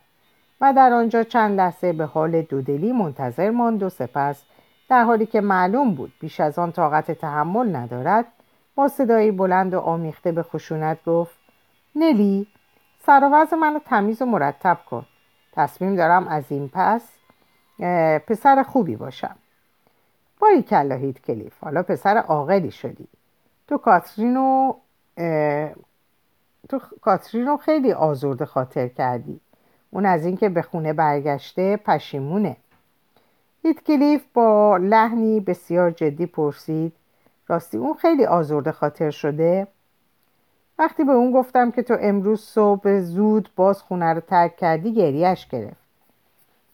و 0.60 0.72
در 0.76 0.92
آنجا 0.92 1.22
چند 1.22 1.58
لحظه 1.58 1.92
به 1.92 2.04
حال 2.04 2.42
دودلی 2.42 2.92
منتظر 2.92 3.50
ماند 3.50 3.82
و 3.82 3.88
سپس 3.88 4.42
در 4.88 5.04
حالی 5.04 5.26
که 5.26 5.40
معلوم 5.40 5.94
بود 5.94 6.12
بیش 6.20 6.40
از 6.40 6.58
آن 6.58 6.72
طاقت 6.72 7.12
تحمل 7.12 7.76
ندارد 7.76 8.24
با 8.74 8.88
صدایی 8.88 9.30
بلند 9.30 9.74
و 9.74 9.78
آمیخته 9.78 10.32
به 10.32 10.42
خشونت 10.42 11.04
گفت 11.04 11.36
نلی 11.94 12.46
سر 13.06 13.46
و 13.52 13.56
منو 13.56 13.78
تمیز 13.78 14.22
و 14.22 14.26
مرتب 14.26 14.78
کن. 14.90 15.06
تصمیم 15.52 15.96
دارم 15.96 16.28
از 16.28 16.44
این 16.48 16.70
پس 16.74 17.08
پسر 18.26 18.62
خوبی 18.62 18.96
باشم. 18.96 19.36
باری 20.42 20.62
کلا 20.62 20.94
هیت 20.94 21.18
کلیف. 21.18 21.52
حالا 21.60 21.82
پسر 21.82 22.16
عاقلی 22.16 22.70
شدی. 22.70 23.08
تو 23.68 23.78
کاترینو 23.78 24.74
تو 26.68 26.80
کاترینو 27.00 27.56
خیلی 27.56 27.92
آزرده 27.92 28.44
خاطر 28.44 28.88
کردی. 28.88 29.40
اون 29.90 30.06
از 30.06 30.26
اینکه 30.26 30.48
به 30.48 30.62
خونه 30.62 30.92
برگشته 30.92 31.76
پشیمونه. 31.76 32.56
هیت 33.62 33.84
کلیف 33.84 34.22
با 34.34 34.76
لحنی 34.76 35.40
بسیار 35.40 35.90
جدی 35.90 36.26
پرسید. 36.26 36.92
راستی 37.48 37.76
اون 37.76 37.94
خیلی 37.94 38.26
آزرده 38.26 38.72
خاطر 38.72 39.10
شده؟ 39.10 39.66
وقتی 40.78 41.04
به 41.04 41.12
اون 41.12 41.32
گفتم 41.32 41.70
که 41.70 41.82
تو 41.82 41.96
امروز 42.00 42.40
صبح 42.40 43.00
زود 43.00 43.48
باز 43.56 43.82
خونه 43.82 44.12
رو 44.12 44.20
ترک 44.20 44.56
کردی 44.56 44.94
گریهش 44.94 45.46
گرفت. 45.46 45.82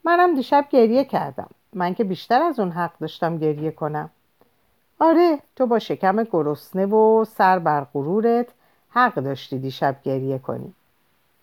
منم 0.05 0.35
دیشب 0.35 0.67
گریه 0.71 1.05
کردم. 1.05 1.51
من 1.79 1.95
که 1.95 2.05
بیشتر 2.05 2.43
از 2.43 2.61
اون 2.61 2.71
حق 2.71 2.93
داشتم 3.01 3.39
گریه 3.39 3.71
کنم. 3.71 4.11
آره 5.01 5.39
تو 5.57 5.67
با 5.67 5.79
شکم 5.79 6.23
گرسنه 6.23 6.87
و 6.87 7.25
سر 7.25 7.59
بر 7.59 7.85
غرورت 7.85 8.47
حق 8.91 9.15
داشتی 9.15 9.59
دیشب 9.59 9.97
گریه 10.03 10.39
کنی. 10.39 10.75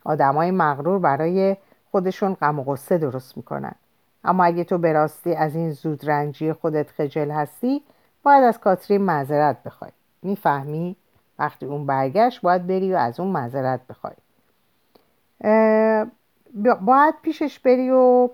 آدمای 0.04 0.52
مغرور 0.52 1.00
برای 1.00 1.58
خودشون 1.92 2.34
غم 2.34 2.60
و 2.60 2.64
غصه 2.64 2.98
درست 2.98 3.38
می‌کنن. 3.38 3.76
اما 4.24 4.44
اگه 4.44 4.64
تو 4.64 4.78
به 4.78 4.94
راستی 4.94 5.36
از 5.36 5.56
این 5.56 5.72
زود 5.72 6.10
رنجی 6.10 6.54
خودت 6.54 6.90
خجل 6.90 7.32
هستی 7.32 7.84
باید 8.24 8.44
از 8.44 8.60
کاترین 8.60 9.02
معذرت 9.02 9.64
بخوای. 9.64 9.92
می‌فهمی؟ 10.22 10.96
وقتی 11.40 11.66
اون 11.66 11.86
برگشت 11.86 12.42
باید 12.42 12.68
بری 12.68 12.94
و 12.94 12.96
از 12.96 13.20
اون 13.20 13.30
معذرت 13.30 13.80
بخوای. 13.90 14.16
باید 16.82 17.16
پیشش 17.22 17.60
بری 17.60 17.90
و 17.90 18.30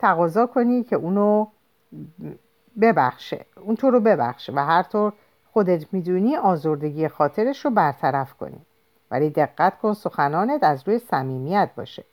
تقاضا 0.00 0.46
کنی 0.46 0.82
که 0.82 0.96
اونو 0.96 1.46
ببخشه. 2.80 3.46
اون 3.64 3.76
تو 3.76 3.90
رو 3.90 4.00
ببخشه 4.00 4.52
و 4.56 4.64
هر 4.64 4.82
طور 4.82 5.12
خودت 5.52 5.86
می‌دونی 5.92 6.36
آزردگی 6.36 7.08
خاطرش 7.08 7.64
رو 7.64 7.70
برطرف 7.70 8.34
کنی. 8.34 8.60
ولی 9.10 9.30
دقت 9.30 9.78
کن 9.78 9.92
سخنانت 9.92 10.64
از 10.64 10.88
روی 10.88 10.98
صمیمیت 10.98 11.70
باشه. 11.76 12.04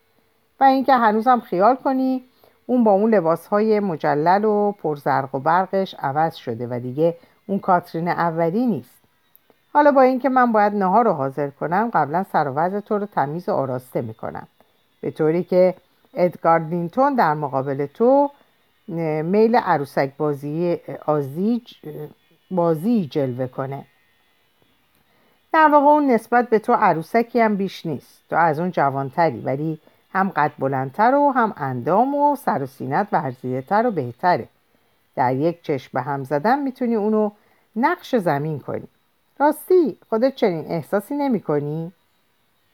و 0.60 0.64
اینکه 0.64 0.94
هنوزم 0.94 1.40
خیال 1.40 1.76
کنی 1.76 2.24
اون 2.66 2.84
با 2.84 2.92
اون 2.92 3.14
لباسهای 3.14 3.80
مجلل 3.80 4.44
و 4.44 4.72
پرزرق 4.72 5.34
و 5.34 5.38
برقش 5.38 5.94
عوض 5.98 6.34
شده 6.34 6.66
و 6.66 6.80
دیگه 6.80 7.16
اون 7.46 7.58
کاترین 7.58 8.08
اولی 8.08 8.66
نیست. 8.66 8.98
حالا 9.72 9.90
با 9.90 10.02
اینکه 10.02 10.28
من 10.28 10.52
باید 10.52 10.74
نهار 10.74 11.04
رو 11.04 11.12
حاضر 11.12 11.50
کنم 11.50 11.90
قبلا 11.94 12.22
سر 12.32 12.48
و 12.48 12.80
تو 12.80 12.98
رو 12.98 13.06
تمیز 13.06 13.48
و 13.48 13.52
آراسته 13.52 14.02
می‌کنم. 14.02 14.48
به 15.00 15.10
طوری 15.10 15.44
که 15.44 15.74
ادگار 16.18 16.58
دینتون 16.58 17.14
در 17.14 17.34
مقابل 17.34 17.86
تو 17.86 18.30
میل 19.22 19.56
عروسک 19.56 20.10
بازی 20.16 20.76
آزی 21.06 21.62
بازی 22.50 23.06
جلوه 23.06 23.46
کنه. 23.46 23.84
در 25.52 25.68
واقع 25.72 25.86
اون 25.86 26.10
نسبت 26.10 26.48
به 26.48 26.58
تو 26.58 26.72
عروسکی 26.72 27.40
هم 27.40 27.56
بیش 27.56 27.86
نیست. 27.86 28.22
تو 28.30 28.36
از 28.36 28.60
اون 28.60 28.70
جوانتری 28.70 29.40
ولی 29.40 29.80
هم 30.12 30.28
قد 30.28 30.52
بلندتر 30.58 31.14
و 31.14 31.30
هم 31.30 31.54
اندام 31.56 32.14
و 32.14 32.36
سر 32.36 32.62
و 32.62 32.66
سینت 32.66 33.08
ورزیده 33.12 33.62
تر 33.62 33.86
و 33.86 33.90
بهتره. 33.90 34.48
در 35.16 35.34
یک 35.34 35.62
چشم 35.62 35.90
به 35.92 36.00
هم 36.00 36.24
زدن 36.24 36.58
می‌تونی 36.58 36.94
اونو 36.94 37.30
نقش 37.76 38.16
زمین 38.16 38.58
کنی. 38.58 38.88
راستی 39.40 39.98
خودت 40.08 40.34
چنین 40.34 40.64
احساسی 40.68 41.14
نمی 41.14 41.40
کنی؟ 41.40 41.92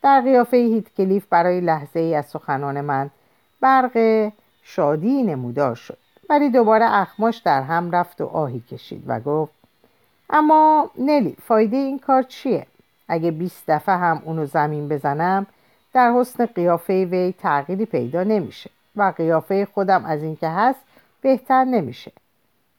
در 0.03 0.21
قیافه 0.21 0.57
هیت 0.57 0.95
کلیف 0.95 1.27
برای 1.27 1.61
لحظه 1.61 2.01
ای 2.01 2.15
از 2.15 2.27
سخنان 2.27 2.81
من 2.81 3.11
برق 3.65 4.31
شادی 4.63 5.23
نمودار 5.23 5.75
شد. 5.75 5.99
ولی 6.31 6.51
دوباره 6.51 6.85
اخماش 6.85 7.39
در 7.39 7.63
هم 7.63 7.91
رفت 7.91 8.21
و 8.21 8.27
آهی 8.27 8.61
کشید 8.61 9.05
و 9.07 9.21
گفت 9.21 9.53
اما 10.31 10.91
نلی 10.99 11.37
فایده 11.43 11.77
این 11.77 11.99
کار 11.99 12.23
چیه؟ 12.23 12.67
اگه 13.09 13.31
20 13.31 13.71
دفعه 13.71 13.95
هم 13.95 14.23
اونو 14.25 14.47
زمین 14.47 14.89
بزنم 14.89 15.47
در 15.93 16.13
حسن 16.13 16.47
قیافه 16.47 17.05
وی 17.05 17.35
تغییری 17.39 17.87
پیدا 17.87 18.23
نمیشه 18.23 18.71
و 18.97 19.13
قیافه 19.17 19.69
خودم 19.75 20.05
از 20.05 20.23
اینکه 20.23 20.49
هست 20.49 20.81
بهتر 21.21 21.65
نمیشه. 21.65 22.13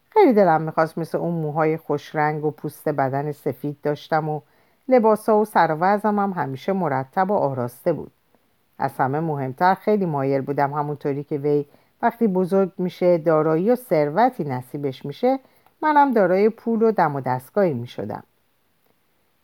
خیلی 0.10 0.34
دلم 0.34 0.62
می‌خواست 0.62 0.98
مثل 0.98 1.18
اون 1.18 1.34
موهای 1.34 1.78
خوش 1.78 2.16
رنگ 2.16 2.46
و 2.46 2.52
پوست 2.52 2.90
بدن 2.90 3.32
سفید 3.32 3.78
داشتم 3.84 4.30
و 4.30 4.42
لباسا 4.88 5.40
و 5.40 5.46
سر 5.46 5.72
هم 6.04 6.34
همیشه 6.36 6.74
مرتب 6.74 7.32
و 7.32 7.34
آراسته 7.34 7.94
بود. 7.94 8.12
از 8.78 8.98
همه 8.98 9.20
مهمتر. 9.20 9.74
خیلی 9.74 10.06
مایل 10.06 10.42
بودم 10.42 10.74
همونطوری 10.74 11.24
که 11.24 11.38
وی 11.38 11.66
وقتی 12.02 12.28
بزرگ 12.28 12.72
میشه 12.78 13.18
دارایی 13.18 13.72
و 13.72 13.76
ثروتی 13.76 14.44
نصیبش 14.44 15.06
میشه 15.06 15.40
منم 15.82 16.14
دارای 16.14 16.50
پول 16.50 16.82
و 16.82 16.92
دم 16.92 17.16
و 17.16 17.22
دستگاهی 17.22 17.74
می‌شدم. 17.74 18.24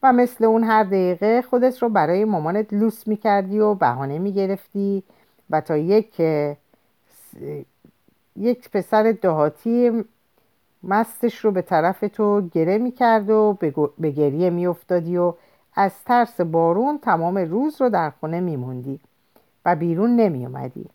و 0.04 0.14
مثل 0.14 0.46
اون 0.46 0.64
هر 0.64 0.84
دقیقه 0.84 1.42
خودت 1.42 1.84
رو 1.84 1.90
برای 1.90 2.26
مامانت 2.26 2.74
لوس 2.74 3.08
می‌کردی 3.08 3.60
و 3.60 3.74
بهانه 3.74 4.20
می‌گرفتی 4.20 5.04
و 5.50 5.62
تا 5.62 5.78
یک 5.78 6.22
یک 8.36 8.70
پسر 8.70 9.16
دهاتی 9.22 10.04
مستش 10.84 11.38
رو 11.38 11.52
به 11.52 11.62
طرف 11.62 12.04
تو 12.14 12.42
گره 12.42 12.78
می‌کرد 12.78 13.30
و 13.30 13.58
به 14.00 14.10
گریه 14.10 14.50
میافتادی 14.50 15.18
و 15.18 15.34
از 15.76 16.04
ترس 16.04 16.42
بارون 16.42 17.00
تمام 17.00 17.38
روز 17.38 17.82
رو 17.82 17.90
در 17.90 18.10
خونه 18.10 18.40
میموندی. 18.40 19.00
و 19.66 19.76
بیرون 19.76 20.16
نمیومدی 20.16 20.90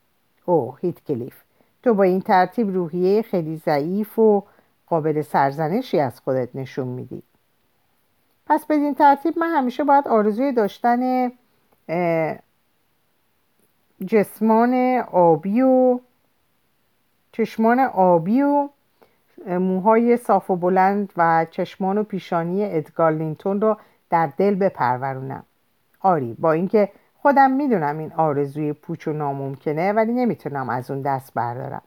اوه 0.44 0.78
هیت 0.80 1.04
کلیف. 1.04 1.42
تو 1.82 1.94
با 1.94 2.02
این 2.02 2.20
ترتیب 2.20 2.70
روحیه 2.70 3.22
خیلی 3.22 3.56
ضعیف 3.56 4.18
و 4.18 4.42
قابل 4.86 5.22
سرزنشی 5.22 6.00
از 6.00 6.20
خودت 6.20 6.48
نشون 6.56 6.88
میدی. 6.88 7.22
پس 8.46 8.66
بدین 8.66 8.94
ترتیب 8.94 9.38
من 9.38 9.50
همیشه 9.50 9.84
باید 9.84 10.08
آرزوی 10.08 10.52
داشتن 10.52 11.32
جسمان 14.06 14.74
آبی 15.12 15.60
و 15.60 16.00
چشمان 17.32 17.80
آبی 17.80 18.42
و 18.42 18.68
موهای 19.46 20.16
صاف 20.16 20.50
و 20.50 20.56
بلند 20.56 21.12
و 21.16 21.46
چشمان 21.50 21.98
و 21.98 22.02
پیشانی 22.02 22.64
ادگار 22.64 23.12
لینتون 23.12 23.60
رو 23.60 23.76
در 24.10 24.32
دل 24.36 24.54
بپرورونم. 24.54 25.44
آری 26.00 26.34
با 26.34 26.52
اینکه 26.52 26.88
خودم 27.22 27.50
می‌دونم 27.50 27.98
این 27.98 28.12
آرزوی 28.12 28.72
پوچ 28.72 29.08
و 29.08 29.12
ناممکنه 29.12 29.92
ولی 29.92 30.12
نمی‌تونم 30.12 30.68
از 30.68 30.90
اون 30.90 31.02
دست 31.02 31.34
بردارم. 31.34 31.82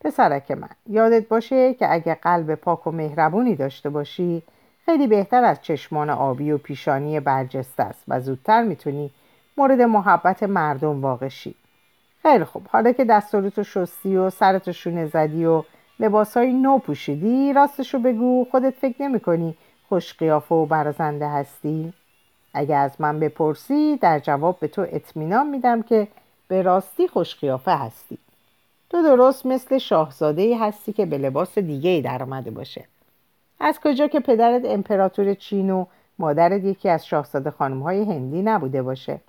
پسرک 0.00 0.50
من 0.50 0.68
یادت 0.86 1.28
باشه 1.28 1.74
که 1.74 1.92
اگه 1.92 2.14
قلب 2.14 2.54
پاک 2.54 2.86
و 2.86 2.90
مهربونی 2.90 3.56
داشته 3.56 3.90
باشی 3.90 4.42
خیلی 4.84 5.06
بهتر 5.06 5.44
از 5.44 5.62
چشمان 5.62 6.10
آبی 6.10 6.50
و 6.50 6.58
پیشانی 6.58 7.20
برجسته 7.20 7.82
است 7.82 8.04
و 8.08 8.20
زودتر 8.20 8.62
می‌تونی 8.62 9.10
مورد 9.56 9.80
محبت 9.80 10.42
مردم 10.42 11.00
واقع 11.00 11.28
شی. 11.28 11.54
خیلی 12.22 12.44
خوب. 12.44 12.66
حالا 12.70 12.92
که 12.92 13.04
دستورتو 13.04 13.62
شستی 13.62 14.16
و 14.16 14.30
سرتو 14.30 14.72
شونه 14.72 15.06
زدی 15.06 15.44
و 15.44 15.62
لباسهای 16.00 16.52
نو 16.52 16.78
پوشیدی 16.78 17.52
راستشو 17.52 17.98
بگو 17.98 18.46
خودت 18.50 18.74
فکر 18.74 19.02
نمی 19.02 19.20
کنی 19.20 19.56
خوش 19.88 20.14
قیافه 20.14 20.54
و 20.54 20.66
برازنده 20.66 21.28
هستی؟ 21.28 21.92
اگه 22.54 22.76
از 22.76 23.00
من 23.00 23.20
بپرسی 23.20 23.96
در 23.96 24.18
جواب 24.18 24.60
به 24.60 24.68
تو 24.68 24.86
اطمینان 24.92 25.46
میدم 25.46 25.82
که 25.82 26.08
به 26.48 26.62
راستی 26.62 27.08
خوش 27.08 27.34
قیافه 27.34 27.70
هستی. 27.70 28.18
تو 28.90 29.02
درست 29.02 29.46
مثل 29.46 29.78
شاهزاده 29.78 30.58
هستی 30.58 30.92
که 30.92 31.06
به 31.06 31.18
لباس 31.18 31.58
دیگه 31.58 31.90
ای 31.90 32.02
در 32.02 32.22
آمده 32.22 32.50
باشه. 32.50 32.84
از 33.60 33.80
کجا 33.80 34.06
که 34.06 34.20
پدرت 34.20 34.62
امپراتور 34.64 35.34
چین 35.34 35.70
و 35.70 35.86
مادرت 36.18 36.64
یکی 36.64 36.88
از 36.88 37.06
شاهزاده 37.06 37.50
خانم 37.50 37.82
های 37.82 38.02
هندی 38.02 38.42
نبوده 38.42 38.82
باشه؟ 38.82 39.20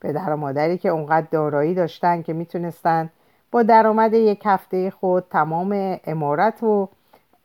پدر 0.00 0.32
و 0.32 0.36
مادری 0.36 0.78
که 0.78 0.88
اونقدر 0.88 1.26
دارایی 1.30 1.74
داشتن 1.74 2.22
که 2.22 2.32
می‌تونستن 2.32 3.10
با 3.50 3.62
درآمد 3.62 4.14
یک 4.14 4.42
هفته 4.44 4.90
خود 4.90 5.24
تمام 5.30 6.00
امارت 6.04 6.62
و 6.62 6.88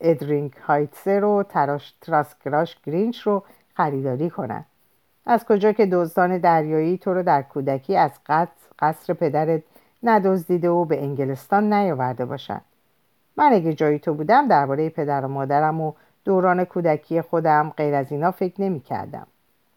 ادرینگ 0.02 0.54
هایتسر 0.68 1.24
و 1.24 1.44
تراش 1.44 1.94
تراسکراش 2.02 2.78
گرینچ 2.86 3.20
رو 3.20 3.44
خریداری 3.74 4.30
کنند 4.30 4.66
از 5.26 5.46
کجا 5.46 5.72
که 5.72 5.86
دزدان 5.86 6.38
دریایی 6.38 6.98
تو 6.98 7.14
رو 7.14 7.24
در 7.24 7.42
کودکی 7.42 7.98
از 7.98 8.12
قصر 8.80 9.14
پدرت 9.14 9.64
ندزدیده 10.04 10.70
و 10.70 10.86
به 10.86 11.04
انگلستان 11.04 11.74
نیاورده 11.74 12.26
باشند 12.26 12.66
من 13.38 13.54
اگه 13.54 13.74
جایی 13.74 14.00
تو 14.00 14.14
بودم 14.14 14.48
درباره 14.48 14.90
پدر 14.90 15.26
و 15.26 15.28
مادرم 15.28 15.82
و 15.82 15.94
دوران 16.26 16.64
کودکی 16.64 17.22
خودم 17.22 17.74
غیر 17.78 17.96
از 17.96 18.12
اینا 18.12 18.32
فکر 18.32 18.62
نمی 18.62 18.80
کردم 18.80 19.28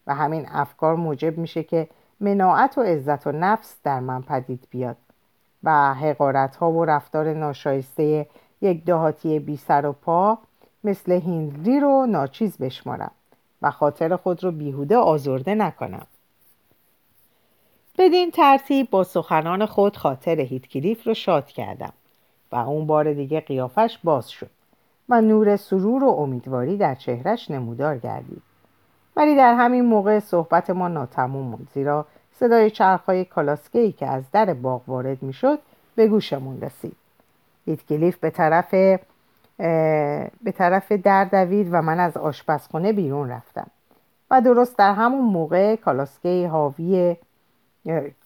و 0.06 0.14
همین 0.14 0.46
افکار 0.50 0.96
موجب 0.96 1.38
میشه 1.38 1.62
که 1.62 1.88
مناعت 2.20 2.78
و 2.78 2.82
عزت 2.82 3.26
و 3.26 3.32
نفس 3.32 3.76
در 3.84 4.00
من 4.00 4.22
پدید 4.22 4.66
بیاد 4.70 4.96
و 5.64 5.94
حقارت 5.94 6.56
ها 6.56 6.72
و 6.72 6.84
رفتار 6.84 7.34
ناشایسته 7.34 8.26
یک 8.61 8.84
دهاتی 8.84 9.38
بی 9.38 9.56
سر 9.56 9.87
و 9.87 9.92
پا 9.92 10.38
مثل 10.84 11.12
هندلی 11.12 11.80
رو 11.80 12.06
ناچیز 12.06 12.58
بشمارم. 12.58 13.11
و 13.62 13.71
خاطر 13.71 14.16
خود 14.16 14.44
رو 14.44 14.53
بیهوده 14.53 14.97
آزرده 14.97 15.55
نکنم. 15.55 16.07
بدین 17.99 18.31
ترتیب 18.31 18.90
با 18.90 19.05
سخنان 19.05 19.66
خود 19.66 19.97
خاطر 19.97 20.40
هیتکلیف 20.40 21.07
رو 21.07 21.14
شاد 21.14 21.47
کردم 21.47 21.92
و 22.53 22.57
اون 22.57 22.87
بار 22.87 23.12
دیگه 23.12 23.40
قیافش 23.40 23.99
باز 24.05 24.31
شد 24.31 24.51
و 25.09 25.21
نور 25.21 25.57
سرور 25.57 26.05
و 26.05 26.09
امیدواری 26.09 26.77
در 26.77 26.94
چهرش 26.94 27.51
نمودار 27.51 27.99
گردید. 27.99 28.42
ولی 29.16 29.37
در 29.37 29.55
همین 29.55 29.85
موقع 29.85 30.18
صحبت 30.18 30.71
ما 30.71 30.88
ناتموم 30.88 31.51
بود 31.51 31.68
زیرا 31.75 32.07
صدای 32.35 32.71
چرخهای 32.71 33.25
کالاسکهی 33.25 33.92
که 33.92 34.07
از 34.07 34.25
در 34.33 34.55
باغ 34.55 34.88
وارد 34.88 35.23
می‌شد 35.23 35.59
به 35.94 36.09
گوشمون 36.09 36.61
رسید. 36.61 36.97
هیتکلیف 37.66 38.16
به 38.16 38.31
طرف 38.31 39.01
به 39.59 40.53
طرف 40.55 40.92
در 40.92 41.25
دوید 41.25 41.68
و 41.73 41.83
من 41.83 42.01
از 42.01 42.16
آشپزخانه 42.16 42.92
بیرون 42.92 43.31
رفتم. 43.31 43.66
و 44.31 44.40
درست 44.40 44.79
در 44.79 44.92
همون 44.94 45.25
موقع 45.25 45.77
کالاسکه 45.77 46.49
حاوی 46.53 47.16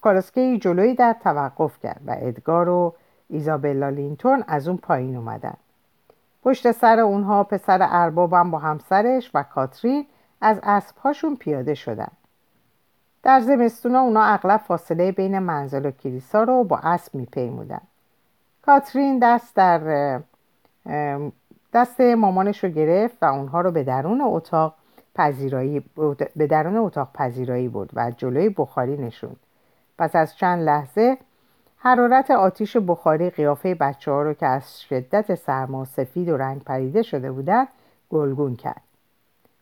کالاسکه 0.00 0.58
جلوی 0.58 0.94
در 0.94 1.16
توقف 1.22 1.78
کرد 1.82 2.00
و 2.06 2.16
ادگار 2.18 2.68
و 2.68 2.94
ایزابلا 3.28 3.88
لینتون 3.88 4.44
از 4.46 4.68
اون 4.68 4.76
پایین 4.76 5.16
اومدن. 5.16 5.54
پشت 6.42 6.72
سر 6.72 7.00
اونها 7.00 7.44
پسر 7.44 7.78
اربابم 7.90 8.50
با 8.50 8.58
همسرش 8.58 9.30
و 9.34 9.42
کاترین 9.42 10.06
از 10.40 10.60
اسبهاشون 10.62 11.36
پیاده 11.36 11.74
شدن. 11.74 12.10
در 13.22 13.40
زمستونا 13.40 14.00
اونا 14.00 14.22
اغلب 14.22 14.60
فاصله 14.60 15.12
بین 15.12 15.38
منزل 15.38 15.86
و 15.86 15.90
کلیسا 15.90 16.42
رو 16.42 16.64
با 16.64 16.78
اسب 16.82 17.14
میپیمودن. 17.14 17.80
کاترین 18.62 19.18
دست 19.18 19.56
در 19.56 20.20
دست 21.74 22.00
مامانش 22.00 22.64
رو 22.64 22.70
گرفت 22.70 23.16
و 23.22 23.24
اونها 23.24 23.60
رو 23.60 23.70
به 23.70 23.84
درون 23.84 24.20
اتاق 24.20 24.74
پذیرایی 25.14 25.84
به 26.36 26.46
درون 26.46 26.76
اتاق 26.76 27.08
پذیرایی 27.14 27.68
بود 27.68 27.90
و 27.94 28.10
جلوی 28.16 28.48
بخاری 28.48 28.96
نشوند. 28.96 29.36
پس 29.98 30.16
از 30.16 30.36
چند 30.36 30.62
لحظه 30.62 31.18
حرارت 31.76 32.30
آتیش 32.30 32.76
بخاری 32.76 33.30
قیافه 33.30 33.74
بچه 33.74 34.10
ها 34.10 34.22
رو 34.22 34.34
که 34.34 34.46
از 34.46 34.80
شدت 34.80 35.34
سرما 35.34 35.84
سفید 35.84 36.28
و 36.28 36.36
رنگ 36.36 36.64
پریده 36.64 37.02
شده 37.02 37.32
بودند 37.32 37.68
گلگون 38.10 38.56
کرد. 38.56 38.82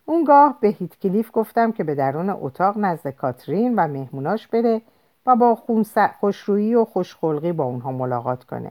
اونگاه 0.06 0.58
به 0.60 0.68
هیتکلیف 0.68 1.30
گفتم 1.32 1.72
که 1.72 1.84
به 1.84 1.94
درون 1.94 2.30
اتاق 2.30 2.78
نزد 2.78 3.08
کاترین 3.08 3.74
و 3.74 3.86
مهموناش 3.88 4.46
بره 4.46 4.82
و 5.26 5.36
با 5.36 5.58
خوشرویی 6.20 6.74
و 6.74 6.84
خوشخلقی 6.84 7.52
با 7.52 7.64
اونها 7.64 7.92
ملاقات 7.92 8.44
کنه. 8.44 8.70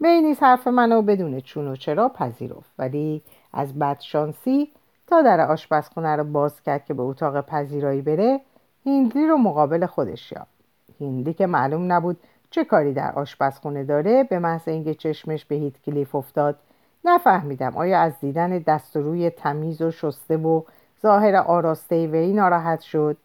وی 0.00 0.36
حرف 0.40 0.66
منو 0.66 1.02
بدون 1.02 1.40
چون 1.40 1.68
و 1.68 1.76
چرا 1.76 2.08
پذیرفت 2.08 2.70
ولی 2.78 3.22
از 3.52 3.78
بدشانسی 3.78 4.72
تا 5.06 5.22
در 5.22 5.40
آشپزخونه 5.40 6.16
رو 6.16 6.24
باز 6.24 6.62
کرد 6.62 6.84
که 6.84 6.94
به 6.94 7.02
اتاق 7.02 7.40
پذیرایی 7.40 8.02
بره 8.02 8.40
هیندلی 8.84 9.26
رو 9.26 9.36
مقابل 9.36 9.86
خودش 9.86 10.32
یافت. 10.32 10.50
هیندلی 10.98 11.34
که 11.34 11.46
معلوم 11.46 11.92
نبود 11.92 12.16
چه 12.50 12.64
کاری 12.64 12.92
در 12.92 13.12
آشپزخونه 13.12 13.84
داره 13.84 14.24
به 14.24 14.38
محض 14.38 14.68
اینکه 14.68 14.94
چشمش 14.94 15.44
به 15.44 15.54
هیت 15.54 15.82
کلیف 15.82 16.14
افتاد 16.14 16.58
نفهمیدم 17.04 17.76
آیا 17.76 18.00
از 18.00 18.20
دیدن 18.20 18.58
دست 18.58 18.96
و 18.96 19.02
روی 19.02 19.30
تمیز 19.30 19.82
و 19.82 19.90
شسته 19.90 20.36
و 20.36 20.62
ظاهر 21.02 21.36
آراسته 21.36 22.06
وی 22.06 22.32
ناراحت 22.32 22.80
شد 22.80 23.16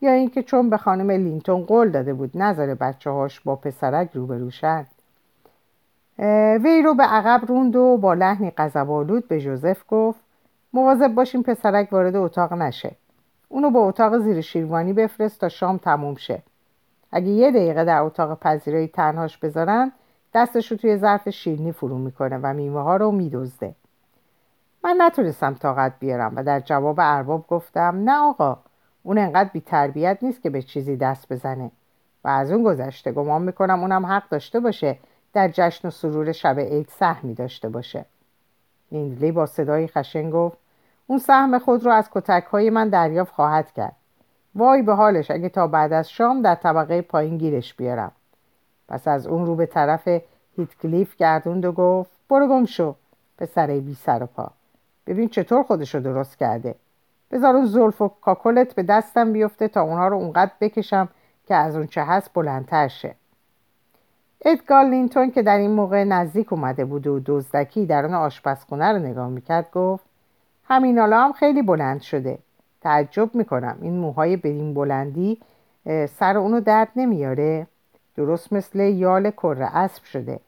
یا 0.00 0.12
اینکه 0.12 0.42
چون 0.42 0.70
به 0.70 0.76
خانم 0.76 1.10
لینتون 1.10 1.64
قول 1.64 1.90
داده 1.90 2.14
بود 2.14 2.30
نظر 2.34 2.74
بچه 2.74 3.10
هاش 3.10 3.40
با 3.40 3.56
پسرک 3.56 4.10
روبروشن 4.12 4.86
وی 6.64 6.82
رو 6.82 6.94
به 6.94 7.02
عقب 7.02 7.46
روند 7.46 7.76
و 7.76 7.96
با 7.96 8.14
لحنی 8.14 8.50
قذبالود 8.50 9.28
به 9.28 9.40
جوزف 9.40 9.82
گفت 9.88 10.20
مواظب 10.72 11.14
باشین 11.14 11.42
پسرک 11.42 11.92
وارد 11.92 12.16
اتاق 12.16 12.52
نشه. 12.52 12.96
اونو 13.48 13.70
به 13.70 13.78
اتاق 13.78 14.18
زیر 14.18 14.40
شیروانی 14.40 14.92
بفرست 14.92 15.40
تا 15.40 15.48
شام 15.48 15.76
تموم 15.76 16.14
شه. 16.14 16.42
اگه 17.12 17.28
یه 17.28 17.50
دقیقه 17.50 17.84
در 17.84 18.00
اتاق 18.00 18.38
پذیرایی 18.38 18.88
تنهاش 18.88 19.38
بذارن 19.38 19.92
دستش 20.34 20.70
رو 20.70 20.76
توی 20.76 20.96
ظرف 20.96 21.28
شیرنی 21.28 21.72
فرو 21.72 21.98
می‌کنه 21.98 22.38
و 22.42 22.52
میوه 22.52 22.80
ها 22.80 22.96
رو 22.96 23.10
میدزده. 23.10 23.74
من 24.84 24.96
نتونستم 24.98 25.54
طاقت 25.54 25.92
بیارم 25.98 26.32
و 26.36 26.42
در 26.44 26.60
جواب 26.60 26.96
ارباب 26.98 27.46
گفتم 27.48 28.02
نه 28.04 28.18
آقا 28.18 28.58
اون 29.02 29.18
انقدر 29.18 29.50
بی 29.52 29.60
تربیت 29.60 30.18
نیست 30.22 30.42
که 30.42 30.50
به 30.50 30.62
چیزی 30.62 30.96
دست 30.96 31.32
بزنه. 31.32 31.70
و 32.24 32.28
از 32.28 32.52
اون 32.52 32.62
گذشته 32.62 33.12
گمان 33.12 33.42
می‌کنم 33.42 33.80
اونم 33.80 34.06
حق 34.06 34.28
داشته 34.28 34.60
باشه 34.60 34.98
در 35.36 35.48
جشن 35.48 35.88
و 35.88 35.90
سرور 35.90 36.32
شب 36.32 36.60
عید 36.60 36.88
سهمی 36.88 37.34
داشته 37.34 37.68
باشه. 37.68 38.04
لیندلی 38.92 39.32
با 39.32 39.46
صدای 39.46 39.86
خشن 39.86 40.30
گفت 40.30 40.58
اون 41.06 41.18
سهم 41.18 41.58
خود 41.58 41.84
رو 41.84 41.92
از 41.92 42.08
کتک 42.10 42.44
های 42.44 42.70
من 42.70 42.88
دریافت 42.88 43.34
خواهد 43.34 43.72
کرد. 43.72 43.96
وای 44.54 44.82
به 44.82 44.94
حالش 44.94 45.30
اگه 45.30 45.48
تا 45.48 45.66
بعد 45.66 45.92
از 45.92 46.10
شام 46.10 46.42
در 46.42 46.54
طبقه 46.54 47.02
پایین 47.02 47.38
گیرش 47.38 47.74
بیارم. 47.74 48.12
پس 48.88 49.08
از 49.08 49.26
اون 49.26 49.46
رو 49.46 49.56
به 49.56 49.66
طرف 49.66 50.08
هیتکلیف 50.56 51.16
گردوند 51.16 51.64
و 51.64 51.72
گفت 51.72 52.10
برو 52.28 52.48
گم 52.48 52.64
شو 52.64 52.94
پسر 53.38 53.66
بی 53.66 53.94
سر 53.94 54.22
و 54.22 54.26
پا. 54.26 54.50
ببین 55.06 55.28
چطور 55.28 55.62
خودشو 55.62 55.98
درست 55.98 56.38
کرده. 56.38 56.74
بذار 57.30 57.56
اون 57.56 57.66
زلف 57.66 58.02
و 58.02 58.08
کاکلت 58.08 58.74
به 58.74 58.82
دستم 58.82 59.32
بیفته 59.32 59.68
تا 59.68 59.82
اونها 59.82 60.08
رو 60.08 60.16
اونقدر 60.16 60.52
بکشم 60.60 61.08
که 61.48 61.54
از 61.54 61.76
اون 61.76 61.86
چه 61.86 62.02
هست 62.02 62.30
بلندتر 62.34 62.88
شه. 62.88 63.14
ادگار 64.44 64.84
لینتون 64.84 65.30
که 65.30 65.42
در 65.42 65.58
این 65.58 65.70
موقع 65.70 66.04
نزدیک 66.04 66.52
اومده 66.52 66.84
بود 66.84 67.06
و 67.06 67.20
دزدکی 67.26 67.86
در 67.86 68.04
آن 68.04 68.14
آشپزخونه 68.14 68.92
رو 68.92 68.98
نگاه 68.98 69.28
می‌کرد 69.28 69.70
گفت 69.70 70.04
همین 70.64 70.98
حالا 70.98 71.20
هم 71.20 71.32
خیلی 71.32 71.62
بلند 71.62 72.00
شده. 72.00 72.38
تعجب 72.80 73.34
می‌کنم. 73.34 73.78
این 73.80 73.96
موهای 73.96 74.36
بدین 74.36 74.74
بلندی 74.74 75.40
سر 76.08 76.36
اونو 76.36 76.60
درد 76.60 76.88
نمیاره. 76.96 77.66
درست 78.16 78.52
مثل 78.52 78.80
یال 78.80 79.30
کره 79.30 79.76
اسب 79.76 80.04
شده. 80.04 80.40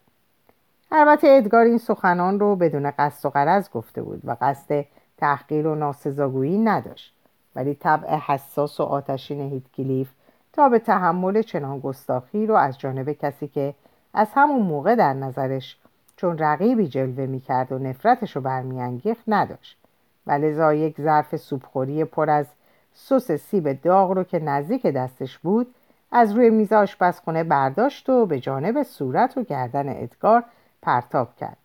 البته 0.92 1.28
ادگار 1.28 1.64
این 1.64 1.78
سخنان 1.78 2.40
رو 2.40 2.56
بدون 2.56 2.90
قصد 2.90 3.26
و 3.26 3.30
قرض 3.30 3.70
گفته 3.70 4.02
بود 4.02 4.20
و 4.24 4.36
قصد 4.40 4.84
تحقیر 5.18 5.66
و 5.66 5.74
ناسزاگویی 5.74 6.58
نداشت. 6.58 7.14
ولی 7.56 7.74
طبع 7.74 8.16
حساس 8.16 8.80
و 8.80 8.82
آتشین 8.82 9.40
هیتکلیف 9.40 10.08
تا 10.58 10.68
به 10.68 10.78
تحمل 10.78 11.42
چنان 11.42 11.80
گستاخی 11.80 12.46
رو 12.46 12.54
از 12.54 12.78
جانب 12.78 13.12
کسی 13.12 13.48
که 13.48 13.74
از 14.14 14.28
همون 14.34 14.62
موقع 14.62 14.94
در 14.94 15.12
نظرش 15.12 15.76
چون 16.16 16.38
رقیبی 16.38 16.88
جلوه 16.88 17.26
می‌کرد 17.26 17.72
و 17.72 17.78
نفرتش 17.78 18.36
رو 18.36 18.42
برمیانگیخت 18.42 19.22
نداشت. 19.28 19.78
و 20.26 20.32
لذا 20.32 20.74
یک 20.74 21.00
ظرف 21.00 21.36
سوپخوری 21.36 22.04
پر 22.04 22.30
از 22.30 22.46
سس 22.94 23.32
سیب 23.32 23.82
داغ 23.82 24.10
رو 24.10 24.24
که 24.24 24.38
نزدیک 24.38 24.86
دستش 24.86 25.38
بود 25.38 25.74
از 26.12 26.32
روی 26.32 26.50
میز 26.50 26.72
آشپزخونه 26.72 27.44
برداشت 27.44 28.08
و 28.08 28.26
به 28.26 28.40
جانب 28.40 28.82
صورت 28.82 29.38
و 29.38 29.42
گردن 29.42 29.88
ادگار 29.88 30.44
پرتاب 30.82 31.36
کرد. 31.36 31.56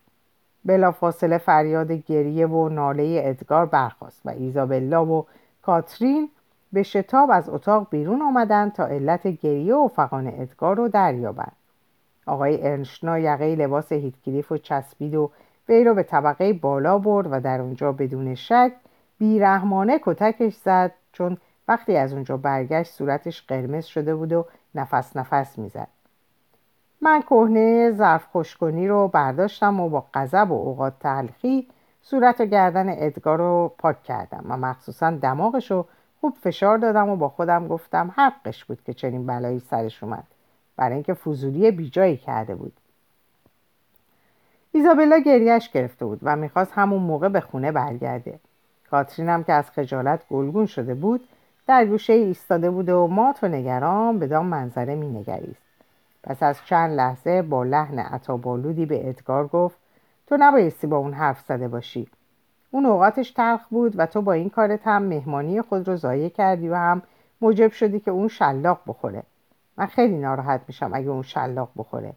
بلافاصله 0.65 1.37
فریاد 1.37 1.91
گریه 1.91 2.47
و 2.47 2.69
ناله 2.69 3.21
ادگار 3.23 3.65
برخاست 3.65 4.21
و 4.25 4.29
ایزابلا 4.29 5.05
و 5.05 5.25
کاترین 5.61 6.29
به 6.73 6.83
شتاب 6.83 7.31
از 7.31 7.49
اتاق 7.49 7.87
بیرون 7.89 8.21
آمدند 8.21 8.73
تا 8.73 8.85
علت 8.85 9.27
گریه 9.27 9.75
و 9.75 9.87
فقان 9.87 10.27
ادگار 10.27 10.75
رو 10.75 10.87
دریابند. 10.87 11.55
آقای 12.25 12.67
ارنشنا 12.67 13.19
یقه 13.19 13.55
لباس 13.55 13.91
هیتکلیف 13.91 14.51
و 14.51 14.57
چسبید 14.57 15.15
و 15.15 15.31
وی 15.69 15.83
رو 15.83 15.93
به 15.93 16.03
طبقه 16.03 16.53
بالا 16.53 16.97
برد 16.97 17.27
و 17.31 17.39
در 17.39 17.61
اونجا 17.61 17.91
بدون 17.91 18.35
شک 18.35 18.73
بیرحمانه 19.17 19.99
کتکش 20.03 20.55
زد 20.55 20.91
چون 21.11 21.37
وقتی 21.67 21.97
از 21.97 22.13
اونجا 22.13 22.37
برگشت 22.37 22.91
صورتش 22.91 23.41
قرمز 23.47 23.85
شده 23.85 24.15
بود 24.15 24.33
و 24.33 24.45
نفس 24.75 25.17
نفس 25.17 25.59
می‌زد. 25.59 25.87
من 27.01 27.21
کهنه 27.21 27.91
ظرف 27.91 28.25
خوشکنی 28.25 28.87
رو 28.87 29.07
برداشتم 29.07 29.79
و 29.79 29.89
با 29.89 30.05
غضب 30.13 30.51
و 30.51 30.53
اوقات 30.53 30.93
تلخی 30.99 31.67
صورت 32.01 32.41
و 32.41 32.45
گردن 32.45 32.85
ادگار 32.89 33.37
رو 33.37 33.73
پاک 33.77 34.03
کردم 34.03 34.45
و 34.49 34.57
مخصوصا 34.57 35.11
دماغش 35.11 35.71
رو 35.71 35.85
خوب 36.23 36.37
فشار 36.41 36.77
دادم 36.77 37.09
و 37.09 37.15
با 37.15 37.29
خودم 37.29 37.67
گفتم 37.67 38.13
حقش 38.15 38.65
بود 38.65 38.83
که 38.85 38.93
چنین 38.93 39.25
بلایی 39.25 39.59
سرش 39.59 40.03
اومد. 40.03 40.23
برای 40.75 40.93
اینکه 40.93 41.13
فضولی 41.13 41.71
بیجایی 41.71 42.17
کرده 42.17 42.55
بود. 42.55 42.73
ایزابلا 44.71 45.17
گریش 45.17 45.69
گرفته 45.69 46.05
بود 46.05 46.19
و 46.23 46.35
می‌خواست 46.35 46.71
همون 46.75 47.01
موقع 47.01 47.29
به 47.29 47.39
خونه 47.39 47.71
برگرده. 47.71 48.39
کاترین 48.91 49.29
هم 49.29 49.43
که 49.43 49.53
از 49.53 49.69
خجالت 49.69 50.27
گلگون 50.29 50.65
شده 50.65 50.93
بود 50.93 51.27
در 51.67 51.85
گوشه 51.85 52.13
ایستاده 52.13 52.71
بود 52.71 52.89
و 52.89 53.07
مات 53.07 53.43
و 53.43 53.47
نگران 53.47 54.19
به 54.19 54.27
دام 54.27 54.45
منظره 54.45 54.95
مینگریست. 54.95 55.63
پس 56.23 56.43
از 56.43 56.57
چند 56.65 56.91
لحظه 56.91 57.41
با 57.41 57.63
لحن 57.63 57.99
عطابالودی 57.99 58.85
به 58.85 59.09
ادگار 59.09 59.47
گفت 59.47 59.77
تو 60.27 60.37
نبایستی 60.39 60.87
با 60.87 60.97
اون 60.97 61.13
حرف 61.13 61.41
زده 61.47 61.67
باشی. 61.67 62.07
اون 62.73 62.85
اوقاتش 62.85 63.31
تلخ 63.31 63.67
بود 63.67 63.99
و 63.99 64.05
تو 64.05 64.21
با 64.21 64.33
این 64.33 64.49
کارت 64.49 64.87
هم 64.87 65.03
مهمانی 65.03 65.61
خود 65.61 65.87
رو 65.87 65.95
ضایع 65.95 66.29
کردی 66.29 66.69
و 66.69 66.75
هم 66.75 67.01
موجب 67.41 67.71
شدی 67.71 67.99
که 67.99 68.11
اون 68.11 68.27
شلاق 68.27 68.81
بخوره. 68.87 69.23
من 69.77 69.85
خیلی 69.85 70.17
ناراحت 70.17 70.61
میشم 70.67 70.91
اگه 70.93 71.09
اون 71.09 71.21
شلاق 71.21 71.69
بخوره. 71.77 72.13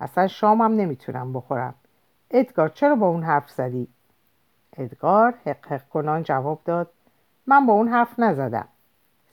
اصلا 0.00 0.26
شامم 0.26 0.74
نمی‌تونم 0.74 1.32
بخورم. 1.32 1.74
ادگار 2.30 2.68
چرا 2.68 2.94
با 2.94 3.08
اون 3.08 3.22
حرف 3.22 3.50
زدی؟ 3.50 3.88
ادگار 4.76 5.34
حق 5.46 5.88
کنان 5.88 6.22
جواب 6.22 6.60
داد 6.64 6.90
من 7.46 7.66
با 7.66 7.72
اون 7.72 7.88
حرف 7.88 8.18
نزدم. 8.18 8.68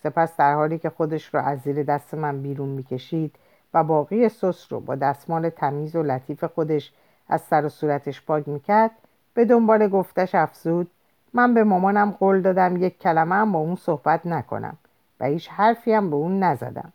سپس 0.03 0.37
در 0.37 0.53
حالی 0.53 0.79
که 0.79 0.89
خودش 0.89 1.33
رو 1.33 1.39
از 1.39 1.59
زیر 1.59 1.83
دست 1.83 2.13
من 2.13 2.41
بیرون 2.41 2.69
می‌کشید 2.69 3.35
و 3.73 3.83
باقی 3.83 4.29
سس 4.29 4.71
رو 4.71 4.79
با 4.79 4.95
دستمال 4.95 5.49
تمیز 5.49 5.95
و 5.95 6.03
لطیف 6.03 6.43
خودش 6.43 6.93
از 7.29 7.41
سر 7.41 7.65
و 7.65 7.69
صورتش 7.69 8.21
پاک 8.21 8.47
می‌کرد 8.47 8.91
به 9.37 9.45
دنبال 9.45 9.87
گفتش 9.87 10.35
افزود. 10.35 10.91
من 11.33 11.53
به 11.53 11.63
مامانم 11.63 12.11
قول 12.11 12.41
دادم 12.41 12.83
یک 12.83 12.99
کلمه 12.99 13.35
هم 13.35 13.51
با 13.51 13.59
اون 13.59 13.75
صحبت 13.75 14.25
نکنم 14.25 14.77
و 15.19 15.25
هیچ 15.25 15.49
حرفی 15.49 15.93
هم 15.93 16.09
به 16.09 16.15
اون 16.15 16.43
نزدم. 16.43 16.93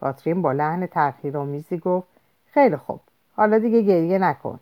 کاترین 0.00 0.42
با 0.42 0.52
لحن 0.52 0.86
تأخیرآمیزی 0.86 1.78
گفت 1.78 2.08
خیلی 2.46 2.76
خوب 2.76 3.00
حالا 3.34 3.58
دیگه 3.58 3.82
گریه 3.82 4.18
نکن. 4.18 4.60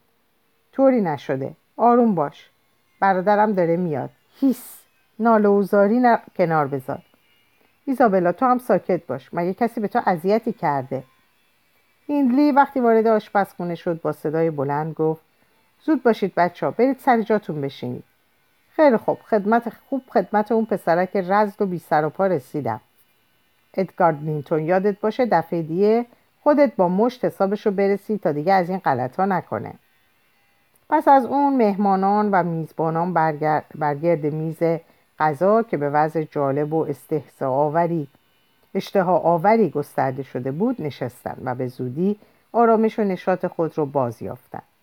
طوری 0.73 1.01
نشده 1.01 1.53
آروم 1.77 2.15
باش 2.15 2.51
برادرم 3.01 3.53
داره 3.53 3.77
میاد. 3.77 4.11
هیس 4.41 4.83
ناله 5.19 5.49
و 5.49 5.63
زاری 5.63 6.03
کنار 6.37 6.67
بذار. 6.67 7.03
ایزابلا 7.85 8.33
تو 8.33 8.47
هم 8.47 8.59
ساکت 8.59 9.07
باش 9.07 9.35
مگه 9.35 9.55
کسی 9.55 9.81
به 9.81 9.89
تو 9.89 10.01
اذیتی 10.07 10.53
کرده؟ 10.53 11.05
هیندلی 12.07 12.53
وقتی 12.53 12.81
وارد 12.81 13.07
آشپزخونه 13.07 13.75
شد 13.75 14.01
با 14.01 14.13
صدای 14.13 14.51
بلند 14.51 14.95
گفت 14.95 15.34
زود 15.87 16.03
باشید 16.03 16.35
بچه 16.35 16.67
ها 16.67 16.73
برید 16.73 16.99
سر 16.99 17.23
جاتون 17.23 17.61
بشینید. 17.61 18.05
خیلی 18.77 18.97
خوب 18.97 19.19
خدمت 19.25 19.73
خوب 19.89 20.03
خدمت 20.09 20.53
اون 20.53 20.65
پسرک 20.65 21.17
رزد 21.17 21.63
و 21.63 21.67
بی 21.67 21.79
سر 21.79 22.05
و 22.05 22.11
پا 22.11 22.27
رسیدم. 22.27 22.81
ادگارد 23.75 24.23
لینتون 24.23 24.65
یادت 24.65 25.01
باشه 25.01 25.27
دفعه 25.27 25.63
دیگه 25.63 26.07
خودت 26.43 26.77
با 26.77 26.89
مشت 26.89 27.25
حسابشو 27.25 27.71
برسی 27.71 28.19
تا 28.19 28.33
دیگه 28.33 28.53
از 28.53 28.71
این 28.71 28.79
غلط 28.79 29.17
ها 29.17 29.27
نکنه. 29.27 29.75
پس 30.91 31.09
از 31.09 31.27
اون 31.27 31.57
مهمانان 31.57 32.31
و 32.31 32.43
میزبانان 32.43 33.15
برگرد 33.75 34.27
میز 34.27 34.63
غذا 35.19 35.63
که 35.63 35.77
به 35.77 35.91
وضع 35.91 36.23
جالب 36.23 36.73
و 36.73 36.87
استحصا 36.87 37.51
آوری 37.51 38.09
اشتها 38.75 39.19
آوری 39.19 39.71
گسترده 39.71 40.23
شده 40.23 40.53
بود 40.53 40.83
نشستند 40.83 41.43
و 41.45 41.55
به 41.55 41.67
زودی 41.67 42.19
آرامش 42.53 42.99
و 42.99 43.05
نشاط 43.05 43.47
خود 43.47 43.79
را 43.79 43.85
باز 43.85 44.23
یافتند 44.23 44.74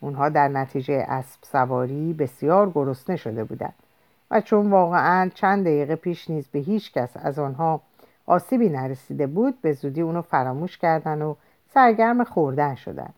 اونها 0.00 0.28
در 0.28 0.48
نتیجه 0.48 1.04
اسب 1.08 1.38
سواری 1.42 2.12
بسیار 2.12 2.70
گرسنه 2.70 3.16
شده 3.16 3.44
بودند 3.44 3.74
و 4.30 4.40
چون 4.40 4.70
واقعا 4.70 5.30
چند 5.34 5.64
دقیقه 5.64 5.96
پیش 5.96 6.30
نیز 6.30 6.48
به 6.48 6.58
هیچ 6.58 6.92
کس 6.92 7.10
از 7.14 7.38
آنها 7.38 7.80
آسیبی 8.26 8.68
نرسیده 8.68 9.26
بود 9.26 9.60
به 9.62 9.72
زودی 9.72 10.00
اونو 10.00 10.22
فراموش 10.22 10.78
کردن 10.78 11.22
و 11.22 11.34
سرگرم 11.74 12.24
خوردن 12.24 12.74
شدند. 12.74 13.14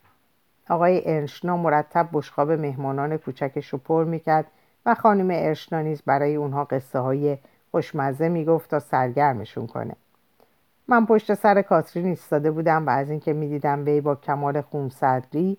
آقای 0.71 1.03
ارشنا 1.07 1.57
مرتب 1.57 2.09
بشقاب 2.13 2.53
مهمانان 2.53 3.17
کوچکش 3.17 3.69
رو 3.69 3.79
پر 3.79 4.05
می‌کرد 4.05 4.47
و 4.87 4.95
خانم 4.95 5.29
ارشنا 5.31 5.81
نیز 5.81 6.03
برای 6.03 6.37
اونها 6.37 6.65
قصه 6.65 6.99
های 6.99 7.39
خوشمزه 7.71 8.29
می‌گفت 8.29 8.71
تا 8.71 8.79
سرگرمشون 8.79 9.67
کنه. 9.67 9.97
من 10.89 11.07
پشت 11.07 11.35
سر 11.35 11.63
کاترین 11.63 12.07
ایستاده 12.07 12.51
بودم 12.51 12.87
و 12.87 12.91
از 12.91 13.11
اینکه 13.11 13.33
می‌دیدم 13.33 13.85
وی 13.85 14.01
با 14.01 14.15
کمال 14.15 14.61
خونسردی 14.61 15.59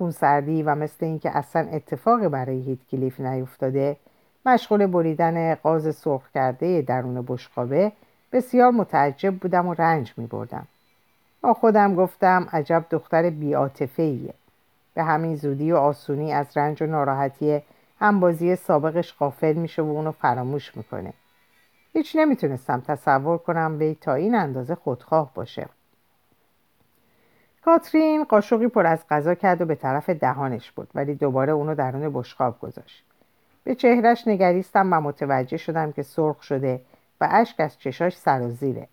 خونسردی 0.00 0.62
و 0.62 0.74
مثل 0.74 1.06
اینکه 1.06 1.36
اصلا 1.36 1.68
اتفاقی 1.72 2.28
برای 2.28 2.60
هیت 2.60 2.78
کلیف 2.90 3.20
نیفتاده 3.20 3.96
مشغول 4.46 4.86
بریدن 4.86 5.54
قاز 5.54 5.96
سرخ 5.96 6.30
کرده 6.34 6.82
درون 6.82 7.24
بشقابه 7.28 7.92
بسیار 8.32 8.70
متعجب 8.70 9.34
بودم 9.34 9.66
و 9.66 9.74
رنج 9.74 10.14
می 10.16 10.26
بردم. 10.26 10.66
با 11.40 11.54
خودم 11.54 11.94
گفتم 11.94 12.46
عجب 12.52 12.84
دختر 12.90 13.30
بیاتفه 13.30 14.02
ایه. 14.02 14.34
به 14.94 15.02
همین 15.02 15.36
زودی 15.36 15.72
و 15.72 15.76
آسونی 15.76 16.32
از 16.32 16.56
رنج 16.56 16.82
و 16.82 16.86
ناراحتی 16.86 17.62
همبازی 17.98 18.56
سابقش 18.56 19.14
غافل 19.18 19.52
میشه 19.52 19.82
و 19.82 19.88
اونو 19.88 20.12
فراموش 20.12 20.76
می‌کنه. 20.76 21.12
هیچ 21.92 22.16
نمی‌تونستم 22.16 22.82
تصور 22.86 23.38
کنم 23.38 23.76
وی 23.78 23.94
تا 24.00 24.14
این 24.14 24.34
اندازه 24.34 24.74
خودخواه 24.74 25.30
باشه. 25.34 25.66
کاترین 27.64 28.24
قاشقی 28.24 28.68
پر 28.68 28.86
از 28.86 29.04
غذا 29.10 29.34
کرد 29.34 29.60
و 29.60 29.64
به 29.64 29.74
طرف 29.74 30.10
دهانش 30.10 30.70
بود 30.70 30.88
ولی 30.94 31.14
دوباره 31.14 31.52
اونو 31.52 31.74
درون 31.74 32.12
بشقاب 32.12 32.60
گذاشت. 32.60 33.04
به 33.64 33.74
چهرش 33.74 34.28
نگریستم 34.28 34.92
و 34.92 35.00
متوجه 35.00 35.56
شدم 35.56 35.92
که 35.92 36.02
سرخ 36.02 36.42
شده 36.42 36.80
و 37.20 37.28
اشک 37.30 37.60
از 37.60 37.78
چشاش 37.78 38.16
سر 38.16 38.42
و 38.42 38.50
زیره. 38.50 38.88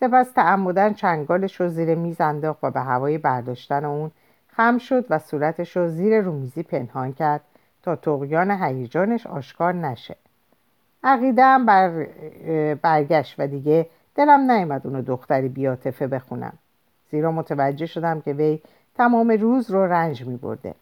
سپس 0.00 0.30
تعمدن 0.30 0.94
چنگالش 0.94 1.60
رو 1.60 1.68
زیر 1.68 1.94
میز 1.94 2.20
انداخت 2.20 2.58
و 2.64 2.70
به 2.70 2.80
هوای 2.80 3.18
برداشتن 3.18 3.84
اون 3.84 4.10
خم 4.48 4.78
شد 4.78 5.06
و 5.10 5.18
صورتش 5.18 5.76
رو 5.76 5.88
زیر 5.88 6.20
رومیزی 6.20 6.62
پنهان 6.62 7.12
کرد 7.12 7.40
تا 7.82 7.96
تقیان 7.96 8.50
هیجانش 8.50 9.26
آشکار 9.26 9.72
نشه 9.74 10.16
عقیدم 11.04 11.66
بر 11.66 12.06
برگشت 12.74 13.34
و 13.38 13.46
دیگه 13.46 13.86
دلم 14.14 14.50
نیامد 14.50 14.86
اونو 14.86 15.02
دختری 15.02 15.48
بیاتفه 15.48 16.06
بخونم 16.06 16.52
زیرا 17.10 17.32
متوجه 17.32 17.86
شدم 17.86 18.20
که 18.20 18.32
وی 18.32 18.60
تمام 18.94 19.30
روز 19.30 19.70
رو 19.70 19.86
رنج 19.86 20.26
می 20.26 20.36
برده 20.36 20.74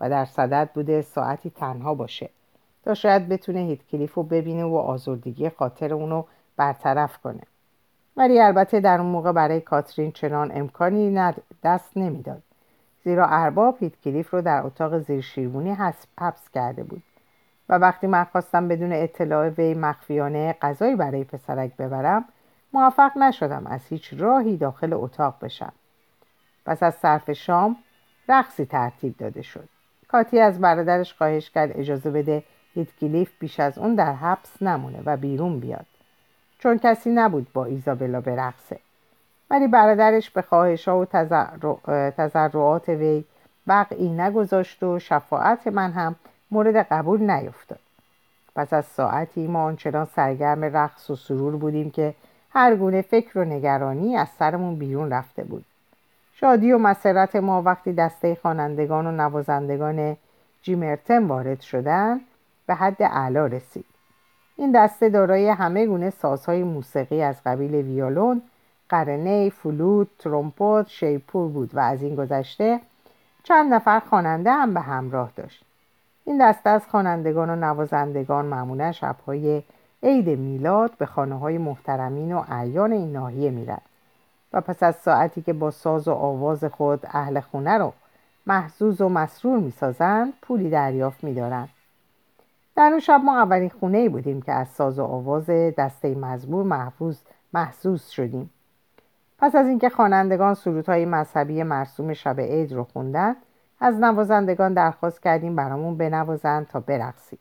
و 0.00 0.10
در 0.10 0.24
صدد 0.24 0.70
بوده 0.74 1.02
ساعتی 1.02 1.50
تنها 1.50 1.94
باشه. 1.94 2.30
تا 2.84 2.94
شاید 2.94 3.28
بتونه 3.28 3.60
هیت 3.60 3.86
کلیف 3.86 4.14
رو 4.14 4.22
ببینه 4.22 4.64
و 4.64 4.76
آزردگی 4.76 5.48
خاطر 5.48 5.94
اونو 5.94 6.24
برطرف 6.56 7.18
کنه. 7.18 7.42
ولی 8.16 8.40
البته 8.40 8.80
در 8.80 9.00
اون 9.00 9.10
موقع 9.10 9.32
برای 9.32 9.60
کاترین 9.60 10.12
چنان 10.12 10.52
امکانی 10.54 11.32
دست 11.64 11.96
نمی‌داد 11.96 12.42
زیرا 13.04 13.26
ارباب 13.26 13.76
هیت 13.80 14.00
کلیف 14.00 14.30
رو 14.30 14.42
در 14.42 14.66
اتاق 14.66 14.98
زیر 14.98 15.20
شیرمونی 15.20 15.76
حبس 16.18 16.50
کرده 16.54 16.84
بود. 16.84 17.02
و 17.68 17.78
وقتی 17.78 18.06
من 18.06 18.24
خواستم 18.24 18.68
بدون 18.68 18.92
اطلاع 18.92 19.48
وی 19.48 19.74
مخفیانه 19.74 20.56
غذایی 20.62 20.96
برای 20.96 21.24
پسرک 21.24 21.76
ببرم 21.76 22.24
موفق 22.76 23.18
نشدم 23.18 23.66
از 23.66 23.86
هیچ 23.86 24.14
راهی 24.18 24.56
داخل 24.56 24.92
اتاق 24.92 25.34
بشم. 25.42 25.72
پس 26.66 26.82
از 26.82 26.94
صرف 26.94 27.32
شام 27.32 27.76
رقصی 28.28 28.64
ترتیب 28.64 29.16
داده 29.16 29.42
شد. 29.42 29.68
کاتی 30.08 30.40
از 30.40 30.60
برادرش 30.60 31.14
خواهش 31.14 31.50
کرد 31.50 31.70
اجازه 31.74 32.10
بده 32.10 32.42
هیتکلیف 32.74 33.30
بیش 33.38 33.60
از 33.60 33.78
اون 33.78 33.94
در 33.94 34.12
حبس 34.12 34.62
نمونه 34.62 35.02
و 35.06 35.16
بیرون 35.16 35.60
بیاد. 35.60 35.86
چون 36.58 36.78
کسی 36.78 37.10
نبود 37.10 37.46
با 37.52 37.64
ایزابلا 37.64 38.20
برقصه. 38.20 38.78
ولی 39.50 39.68
برادرش 39.68 40.30
به 40.30 40.42
خواهش 40.42 40.88
ها 40.88 40.98
و 40.98 41.04
تذرعات 42.10 42.88
وی 42.88 43.24
وقعی 43.66 44.08
نگذاشت 44.08 44.82
و 44.82 44.98
شفاعت 44.98 45.66
من 45.66 45.92
هم 45.92 46.16
مورد 46.50 46.76
قبول 46.76 47.30
نیفتاد. 47.30 47.80
پس 48.56 48.72
از 48.72 48.84
ساعتی 48.84 49.46
ما 49.46 49.64
آنچنان 49.64 50.04
سرگرم 50.04 50.64
رقص 50.64 51.10
و 51.10 51.16
سرور 51.16 51.56
بودیم 51.56 51.90
که 51.90 52.14
هر 52.56 52.76
گونه 52.76 53.02
فکر 53.02 53.38
و 53.38 53.44
نگرانی 53.44 54.16
از 54.16 54.28
سرمون 54.38 54.76
بیرون 54.76 55.10
رفته 55.10 55.44
بود 55.44 55.64
شادی 56.32 56.72
و 56.72 56.78
مسرت 56.78 57.36
ما 57.36 57.62
وقتی 57.62 57.92
دسته 57.92 58.34
خوانندگان 58.42 59.06
و 59.06 59.12
نوازندگان 59.12 60.16
جیمرتن 60.62 61.26
وارد 61.26 61.60
شدن 61.60 62.20
به 62.66 62.74
حد 62.74 63.02
اعلا 63.02 63.46
رسید 63.46 63.84
این 64.56 64.72
دسته 64.72 65.08
دارای 65.08 65.48
همه 65.48 65.86
گونه 65.86 66.10
سازهای 66.10 66.62
موسیقی 66.62 67.22
از 67.22 67.36
قبیل 67.46 67.74
ویولون 67.74 68.42
قرنه، 68.88 69.50
فلوت، 69.50 70.08
ترومپت، 70.18 70.88
شیپور 70.88 71.48
بود 71.48 71.74
و 71.74 71.78
از 71.78 72.02
این 72.02 72.14
گذشته 72.14 72.80
چند 73.42 73.74
نفر 73.74 74.00
خواننده 74.00 74.52
هم 74.52 74.74
به 74.74 74.80
همراه 74.80 75.32
داشت. 75.36 75.64
این 76.24 76.48
دسته 76.48 76.70
از 76.70 76.86
خوانندگان 76.86 77.50
و 77.50 77.56
نوازندگان 77.56 78.44
معمولا 78.44 78.92
شبهای 78.92 79.62
عید 80.02 80.28
میلاد 80.28 80.96
به 80.98 81.06
خانه 81.06 81.38
های 81.38 81.58
محترمین 81.58 82.32
و 82.32 82.44
اعیان 82.48 82.92
این 82.92 83.12
ناحیه 83.12 83.50
میرد 83.50 83.82
و 84.52 84.60
پس 84.60 84.82
از 84.82 84.96
ساعتی 84.96 85.42
که 85.42 85.52
با 85.52 85.70
ساز 85.70 86.08
و 86.08 86.12
آواز 86.12 86.64
خود 86.64 87.00
اهل 87.04 87.40
خونه 87.40 87.78
رو 87.78 87.92
محزوز 88.46 89.00
و 89.00 89.08
مسرور 89.08 89.58
می‌سازند 89.58 90.32
پولی 90.42 90.70
دریافت 90.70 91.24
میدارند. 91.24 91.68
در 92.76 92.88
اون 92.90 93.00
شب 93.00 93.20
ما 93.24 93.42
اولین 93.42 93.68
خونه 93.68 93.98
ای 93.98 94.08
بودیم 94.08 94.42
که 94.42 94.52
از 94.52 94.68
ساز 94.68 94.98
و 94.98 95.04
آواز 95.04 95.50
دسته 95.50 96.14
مزبور 96.14 96.64
محفوظ 96.64 97.18
محسوس 97.52 98.08
شدیم. 98.08 98.50
پس 99.38 99.54
از 99.54 99.66
اینکه 99.66 99.88
خوانندگان 99.88 100.54
سرودهای 100.54 101.04
مذهبی 101.04 101.62
مرسوم 101.62 102.12
شب 102.12 102.40
عید 102.40 102.72
رو 102.72 102.84
خوندن 102.84 103.36
از 103.80 104.00
نوازندگان 104.00 104.74
درخواست 104.74 105.22
کردیم 105.22 105.56
برامون 105.56 105.96
بنوازند 105.96 106.66
تا 106.66 106.80
برقصیم. 106.80 107.38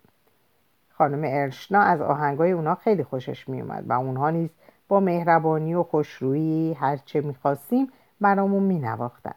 خانم 0.98 1.22
ارشنا 1.24 1.80
از 1.80 2.02
آهنگای 2.02 2.52
اونا 2.52 2.76
خیلی 2.76 3.04
خوشش 3.04 3.50
میومد 3.50 3.84
و 3.88 3.94
اونها 3.94 4.30
نیز 4.30 4.50
با 4.88 5.00
مهربانی 5.00 5.76
و 5.76 5.84
خوشرویی 5.84 6.74
هرچه 6.74 7.22
می‌خواستیم 7.22 7.92
برامون 8.22 8.64
مینواختن. 8.64 9.36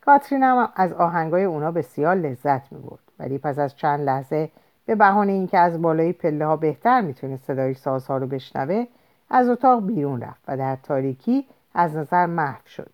کاترین 0.00 0.42
هم 0.42 0.68
از 0.76 0.92
آهنگای 0.92 1.44
اونا 1.44 1.70
بسیار 1.70 2.14
لذت 2.14 2.72
می‌برد 2.72 3.00
ولی 3.18 3.38
پس 3.38 3.58
از 3.58 3.76
چند 3.76 4.00
لحظه 4.00 4.50
به 4.86 4.94
بهانه 4.94 5.32
اینکه 5.32 5.58
از 5.58 5.82
بالای 5.82 6.12
پله 6.12 6.46
ها 6.46 6.56
بهتر 6.56 7.00
می‌تونه 7.00 7.36
صدای 7.36 7.74
سازها 7.74 8.16
رو 8.16 8.26
بشنوه 8.26 8.86
از 9.30 9.48
اتاق 9.48 9.86
بیرون 9.86 10.20
رفت 10.20 10.42
و 10.48 10.56
در 10.56 10.76
تاریکی 10.76 11.46
از 11.74 11.96
نظر 11.96 12.26
محو 12.26 12.66
شد. 12.66 12.90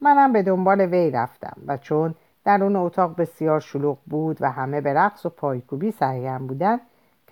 منم 0.00 0.32
به 0.32 0.42
دنبال 0.42 0.80
وی 0.80 1.10
رفتم 1.10 1.56
و 1.66 1.76
چون 1.76 2.14
در 2.44 2.64
اون 2.64 2.76
اتاق 2.76 3.16
بسیار 3.16 3.60
شلوغ 3.60 3.98
بود 4.06 4.36
و 4.40 4.50
همه 4.50 4.80
به 4.80 4.94
رقص 4.94 5.26
و 5.26 5.28
پایکوبی 5.28 5.90
سرگرم 5.90 6.46
بودند 6.46 6.80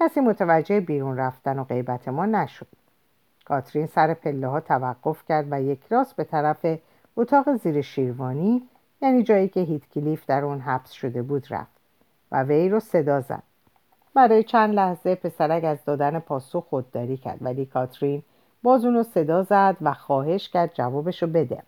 کسی 0.00 0.20
متوجه 0.20 0.80
بیرون 0.80 1.16
رفتن 1.16 1.59
و 1.59 1.64
غیبت 1.64 2.09
ما 2.09 2.26
نشد. 2.26 2.66
کاترین 3.44 3.87
سر 3.87 4.14
پله 4.14 4.48
ها 4.48 4.61
توقف 4.61 5.24
کرد 5.28 5.46
و 5.50 5.62
یک 5.62 5.80
راست 5.90 6.16
به 6.16 6.24
طرف 6.24 6.66
اتاق 7.16 7.56
زیر 7.56 7.82
شیروانی 7.82 8.62
یعنی 9.02 9.22
جایی 9.22 9.48
که 9.48 9.61
هیت 9.61 9.88
کلیف 9.88 10.26
در 10.26 10.44
اون 10.44 10.61
حبس 10.61 10.90
شده 10.90 11.22
بود 11.22 11.46
رفت 11.50 11.80
و 12.32 12.42
وی 12.42 12.68
رو 12.68 12.80
صدا 12.80 13.20
زد. 13.20 13.42
برای 14.14 14.42
چند 14.42 14.74
لحظه 14.74 15.14
پسرک 15.14 15.64
از 15.64 15.85
دادن 15.85 16.18
پاسخ 16.18 16.64
خودداری 16.68 17.16
کرد 17.16 17.38
ولی 17.40 17.66
کاترین 17.66 18.22
باز 18.62 18.85
اونو 18.85 19.02
صدا 19.02 19.42
زد 19.42 19.76
و 19.80 19.94
خواهش 19.94 20.48
کرد 20.48 20.74
جوابشو 20.74 21.26
بده. 21.26 21.62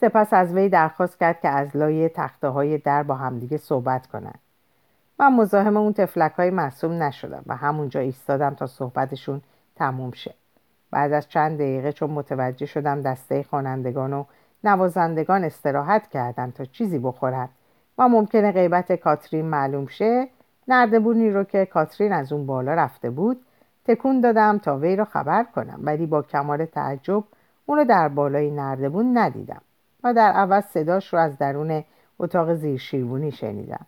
سپس 0.00 0.32
از 0.32 0.54
وی 0.54 0.68
درخواست 0.68 1.18
کرد 1.20 1.40
که 1.40 1.48
از 1.48 1.76
لای 1.76 2.08
تخته 2.08 2.48
های 2.48 2.78
در 2.78 3.02
با 3.02 3.14
همدیگه 3.14 3.56
صحبت 3.56 4.06
کنند 4.06 4.40
من 5.18 5.32
مزاحم 5.32 5.76
اون 5.76 5.92
تفلک 5.92 6.32
های 6.32 6.50
معصوم 6.50 7.02
نشدم 7.02 7.42
و 7.46 7.56
همونجا 7.56 8.00
ایستادم 8.00 8.54
تا 8.54 8.66
صحبتشون 8.66 9.42
تموم 9.76 10.10
شه. 10.12 10.34
بعد 10.90 11.12
از 11.12 11.28
چند 11.28 11.58
دقیقه 11.58 11.92
چون 11.92 12.10
متوجه 12.10 12.66
شدم 12.66 13.02
دسته 13.02 13.42
خوانندگان 13.42 14.12
و 14.12 14.24
نوازندگان 14.64 15.44
استراحت 15.44 16.08
کردن 16.08 16.50
تا 16.50 16.64
چیزی 16.64 16.98
بخورن. 16.98 17.48
و 17.98 18.08
ممکنه 18.08 18.52
غیبت 18.52 18.92
کاترین 18.92 19.44
معلوم 19.44 19.86
شه 19.86 20.28
نردبونی 20.68 21.30
رو 21.30 21.44
که 21.44 21.66
کاترین 21.66 22.12
از 22.12 22.32
اون 22.32 22.46
بالا 22.46 22.74
رفته 22.74 23.10
بود 23.10 23.40
تکون 23.84 24.20
دادم 24.20 24.58
تا 24.58 24.78
وی 24.78 24.96
را 24.96 25.04
خبر 25.04 25.44
کنم. 25.44 25.80
ولی 25.82 26.06
با 26.06 26.22
کمال 26.22 26.64
تعجب 26.64 27.24
اونو 27.66 27.84
در 27.84 28.08
بالای 28.08 28.50
نردبون 28.50 29.18
ندیدم 29.18 29.60
و 30.04 30.14
در 30.14 30.32
عوض 30.32 30.64
صداش 30.64 31.12
رو 31.14 31.20
از 31.20 31.38
درون 31.38 31.84
اتاق 32.18 32.54
زیر 32.54 32.78
شیروانی 32.78 33.32
شنیدم. 33.32 33.86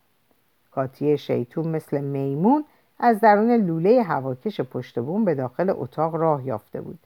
کاتی 0.74 1.18
شیطون 1.18 1.68
مثل 1.68 2.00
میمون 2.00 2.64
از 2.98 3.20
درون 3.20 3.50
لوله 3.50 4.02
هواکش 4.02 4.60
پشت 4.60 4.98
بوم 4.98 5.24
به 5.24 5.34
داخل 5.34 5.70
اتاق 5.76 6.14
راه 6.14 6.46
یافته 6.46 6.80
بود. 6.80 6.98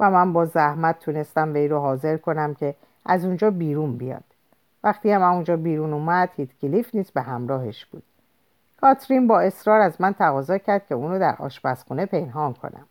و 0.00 0.10
من 0.10 0.32
با 0.32 0.44
زحمت 0.44 0.98
تونستم 0.98 1.52
وی 1.52 1.68
رو 1.68 1.78
حاضر 1.78 2.16
کنم 2.16 2.54
که 2.54 2.74
از 3.06 3.24
اونجا 3.24 3.50
بیرون 3.50 3.96
بیاد. 3.96 4.24
وقتی 4.84 5.10
هم 5.10 5.22
اونجا 5.22 5.56
بیرون 5.56 5.92
اومد 5.92 6.30
هیت 6.36 6.48
کلیف 6.62 6.94
نیست 6.94 7.14
به 7.14 7.22
همراهش 7.22 7.84
بود. 7.84 8.02
کاترین 8.80 9.26
با 9.26 9.40
اصرار 9.40 9.80
از 9.80 10.00
من 10.00 10.12
تقاضا 10.12 10.58
کرد 10.58 10.86
که 10.86 10.94
اونو 10.94 11.18
در 11.18 11.36
آشپزخونه 11.38 12.06
پنهان 12.06 12.52
کنم. 12.52 12.86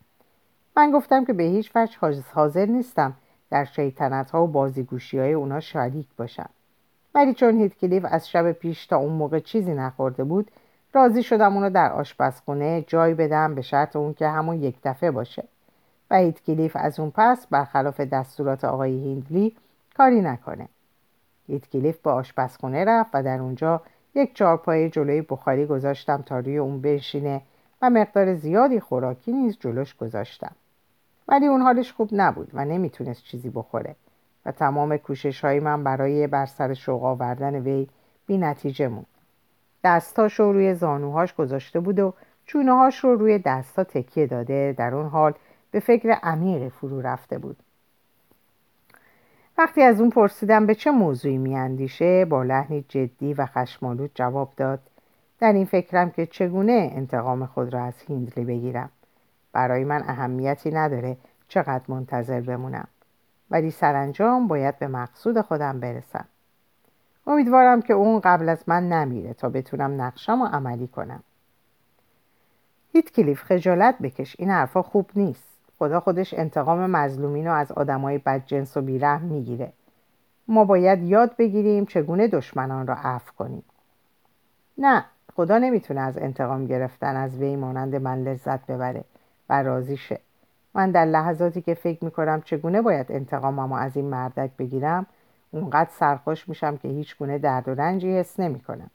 من 0.77 0.91
گفتم 0.91 1.25
که 1.25 1.33
به 1.33 1.43
هیچ 1.43 1.71
وجه 1.75 1.97
حاضر 2.33 2.65
نیستم 2.65 3.13
در 3.49 3.65
شیطنت 3.65 4.31
ها 4.31 4.43
و 4.43 4.47
بازیگوشی 4.47 5.19
های 5.19 5.33
اونا 5.33 5.59
شریک 5.59 6.07
باشم. 6.17 6.49
ولی 7.15 7.34
چون 7.34 7.60
هیت 7.60 7.78
کلیف 7.78 8.06
از 8.10 8.30
شب 8.30 8.52
پیش 8.52 8.86
تا 8.86 8.97
اون 8.97 9.13
موقع 9.13 9.39
چیزی 9.39 9.73
نخورده 9.73 10.23
بود 10.23 10.52
راضی 10.93 11.23
شدم 11.23 11.54
اونو 11.54 11.69
در 11.69 11.91
آشپزخونه 11.91 12.84
جای 12.88 13.13
بدم 13.13 13.56
به 13.56 13.62
شرط 13.62 13.95
اون 13.95 14.13
که 14.13 14.28
همون 14.28 14.63
یک 14.63 14.76
دفعه 14.84 15.12
باشه. 15.12 15.43
و 16.12 16.17
هیت 16.17 16.43
کلیف 16.43 16.76
از 16.76 16.99
اون 16.99 17.12
پس 17.15 17.47
برخلاف 17.47 17.99
دستورات 17.99 18.65
آقای 18.65 18.91
هیندلی 18.91 19.56
کاری 19.97 20.21
نکنه. 20.21 20.67
هیت 21.47 21.69
کلیف 21.69 21.97
به 21.97 22.10
آشپزخونه 22.10 22.86
رفت 22.86 23.10
و 23.13 23.23
در 23.23 23.39
اونجا 23.39 23.82
یک 24.15 24.36
چارپایه 24.36 24.89
جلوی 24.89 25.21
بخاری 25.21 25.65
گذاشتم 25.65 26.21
تا 26.21 26.39
روی 26.39 26.58
اون 26.58 26.82
بنشینه 26.82 27.41
و 27.82 27.89
مقدار 27.89 28.36
زیادی 28.36 28.80
خوراکی 28.80 29.32
نیز 29.32 29.58
جلوش 29.60 29.95
گذاشتم. 29.95 30.56
ولی 31.28 31.45
اون 31.45 31.62
حالش 31.62 31.93
خوب 31.93 32.10
نبود 32.12 32.52
و 32.54 32.65
نمی‌تونست 32.65 33.23
چیزی 33.23 33.49
بخوره. 33.49 33.95
و 34.45 34.51
تمام 34.51 34.97
کوشش 34.97 35.45
های 35.45 35.60
من 35.60 35.84
برای 35.84 36.27
بر 36.27 36.45
سر 36.45 36.73
شوق 36.73 37.03
آوردن 37.03 37.56
وی 37.56 37.88
بی 38.27 38.38
نتیجه 38.38 38.88
موند. 38.88 39.06
دستاش 39.84 40.39
رو 40.39 40.53
روی 40.53 40.73
زانوهاش 40.73 41.34
گذاشته 41.34 41.79
بود 41.79 41.99
و 41.99 42.13
چونهاش 42.45 42.99
رو 42.99 43.15
روی 43.15 43.39
دستا 43.39 43.84
تکیه 43.84 44.27
داده 44.27 44.75
در 44.77 44.95
اون 44.95 45.08
حال 45.08 45.34
به 45.71 45.79
فکر 45.79 46.12
عمیقی 46.12 46.69
فرو 46.69 47.01
رفته 47.01 47.38
بود. 47.38 47.58
وقتی 49.58 49.82
از 49.82 50.01
اون 50.01 50.10
پرسیدم 50.10 50.65
به 50.65 50.75
چه 50.75 50.91
موضوعی 50.91 51.38
میاندیشه 51.38 52.25
با 52.25 52.43
لحنی 52.43 52.86
جدی 52.89 53.34
و 53.34 53.45
خشمالود 53.45 54.12
جواب 54.15 54.53
داد 54.58 54.79
در 55.39 55.53
این 55.53 55.65
فکرم 55.65 56.12
که 56.12 56.25
چگونه 56.25 56.91
انتقام 56.95 57.45
خود 57.45 57.73
را 57.73 57.84
از 57.84 57.93
هیندلی 58.08 58.45
بگیرم؟ 58.45 58.89
برای 59.51 59.84
من 59.84 60.03
اهمیتی 60.08 60.71
نداره 60.71 61.17
چقدر 61.47 61.84
منتظر 61.88 62.41
بمونم. 62.41 62.88
ولی 63.51 63.71
سرانجام 63.71 64.47
باید 64.47 64.79
به 64.79 64.88
مقصود 64.88 65.41
خودم 65.41 65.79
برسم. 65.79 66.25
امیدوارم 67.27 67.82
که 67.82 67.93
اون 67.93 68.19
قبل 68.19 68.49
از 68.49 68.63
من 68.67 68.89
نمیره 68.89 69.34
تا 69.34 69.49
بتونم 69.49 70.01
نقشم 70.01 70.41
و 70.41 70.45
عملی 70.45 70.88
کنم. 70.88 71.23
هیت 72.93 73.12
کلیف 73.12 73.43
خجالت 73.43 73.95
بکش. 73.97 74.36
این 74.39 74.49
حرفا 74.49 74.82
خوب 74.82 75.10
نیست. 75.15 75.53
خدا 75.79 75.99
خودش 75.99 76.34
انتقام 76.34 76.89
مظلومین 76.89 77.47
رو 77.47 77.53
از 77.53 77.71
آدمای 77.71 78.17
بدجنس 78.17 78.77
و 78.77 78.82
بیرحم 78.82 79.25
می‌گیره. 79.25 79.73
ما 80.47 80.65
باید 80.65 81.03
یاد 81.03 81.36
بگیریم 81.38 81.86
چگونه 81.86 82.27
دشمنان 82.27 82.88
را 82.88 82.95
عفو 82.95 83.34
کنیم. 83.38 83.63
نه 84.77 85.06
خدا 85.36 85.58
نمی‌تونه 85.58 86.01
از 86.01 86.17
انتقام 86.17 86.65
گرفتن 86.65 87.15
از 87.15 87.38
وی 87.38 87.56
مانند 87.56 87.95
من 87.95 88.23
لذت 88.23 88.65
ببره 88.65 89.03
و 89.49 89.63
راضی 89.63 89.97
شه. 89.97 90.19
من 90.75 90.91
در 90.91 91.05
لحظاتی 91.05 91.62
که 91.62 91.73
فکر 91.73 92.05
می‌کنم 92.05 92.41
چگونه 92.41 92.81
باید 92.81 93.12
انتقاممو 93.12 93.75
از 93.75 93.97
این 93.97 94.05
مردک 94.05 94.51
بگیرم 94.59 95.05
اونقدر 95.51 95.89
سرخوش 95.91 96.49
میشم 96.49 96.77
که 96.77 96.88
هیچ 96.88 97.17
گونه 97.17 97.38
درد 97.38 97.67
و 97.67 97.73
رنجی 97.75 98.17
حس 98.17 98.39
نمی‌کنم. 98.39 98.89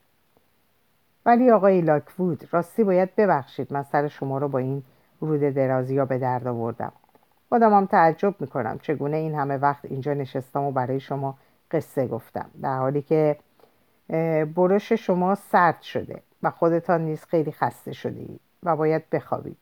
ولی 1.26 1.50
آقای 1.50 1.80
لاکوود 1.80 2.48
راستی 2.50 2.84
باید 2.84 3.16
ببخشید 3.16 3.72
من 3.72 3.82
سر 3.82 4.08
شما 4.08 4.38
رو 4.38 4.48
با 4.48 4.58
این 4.58 4.82
رود 5.20 5.40
درازی 5.40 5.98
ها 5.98 6.04
به 6.04 6.18
درد 6.18 6.46
آوردم. 6.46 6.92
خودم 7.48 7.72
هم 7.72 7.86
تعجب 7.86 8.34
می‌کنم 8.40 8.78
چگونه 8.78 9.16
این 9.16 9.34
همه 9.34 9.56
وقت 9.56 9.84
اینجا 9.84 10.14
نشستم 10.14 10.62
و 10.62 10.72
برای 10.72 11.00
شما 11.00 11.38
قصه 11.70 12.06
گفتم. 12.06 12.50
در 12.62 12.78
حالی 12.78 13.02
که 13.02 13.36
برش 14.56 14.92
شما 14.92 15.34
سرد 15.34 15.82
شده 15.82 16.22
و 16.42 16.50
خودتان 16.50 17.00
نیز 17.00 17.24
خیلی 17.24 17.52
خسته 17.52 17.92
شده 17.92 18.26
و 18.62 18.76
باید 18.76 19.10
بخوابید. 19.10 19.56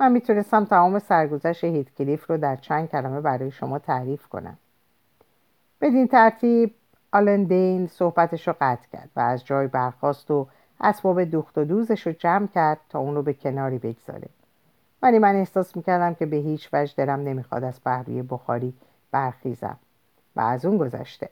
من 0.00 0.12
می‌تونستم 0.12 0.64
تمام 0.64 0.98
سرگذشت 0.98 1.64
هیتکلیف 1.64 2.30
رو 2.30 2.36
در 2.36 2.56
چند 2.56 2.90
کلمه 2.90 3.20
برای 3.20 3.50
شما 3.50 3.78
تعریف 3.78 4.26
کنم. 4.26 4.58
بدین 5.80 6.08
ترتیب 6.08 6.74
آلن 7.12 7.44
دین 7.44 7.86
صحبتش 7.86 8.48
رو 8.48 8.54
قطع 8.60 8.88
کرد 8.92 9.10
و 9.16 9.20
از 9.20 9.44
جای 9.44 9.66
برخواست 9.66 10.30
و 10.30 10.46
اسباب 10.80 11.24
دوخت 11.24 11.58
و 11.58 11.64
دوزش 11.64 12.06
رو 12.06 12.12
جمع 12.12 12.46
کرد 12.46 12.80
تا 12.88 12.98
اون 12.98 13.14
رو 13.14 13.22
به 13.22 13.32
کناری 13.32 13.78
بگذاره. 13.78 14.28
ولی 15.02 15.18
من 15.18 15.34
احساس 15.36 15.76
می‌کردم 15.76 16.14
که 16.14 16.26
به 16.26 16.36
هیچ 16.36 16.68
وجه 16.72 16.94
دلم 16.96 17.20
نمی‌خواد 17.20 17.64
از 17.64 17.82
پهلوی 17.84 18.22
بخاری 18.22 18.74
برخیزم 19.10 19.76
و 20.36 20.40
از 20.40 20.64
اون 20.64 20.78
گذشته. 20.78 21.28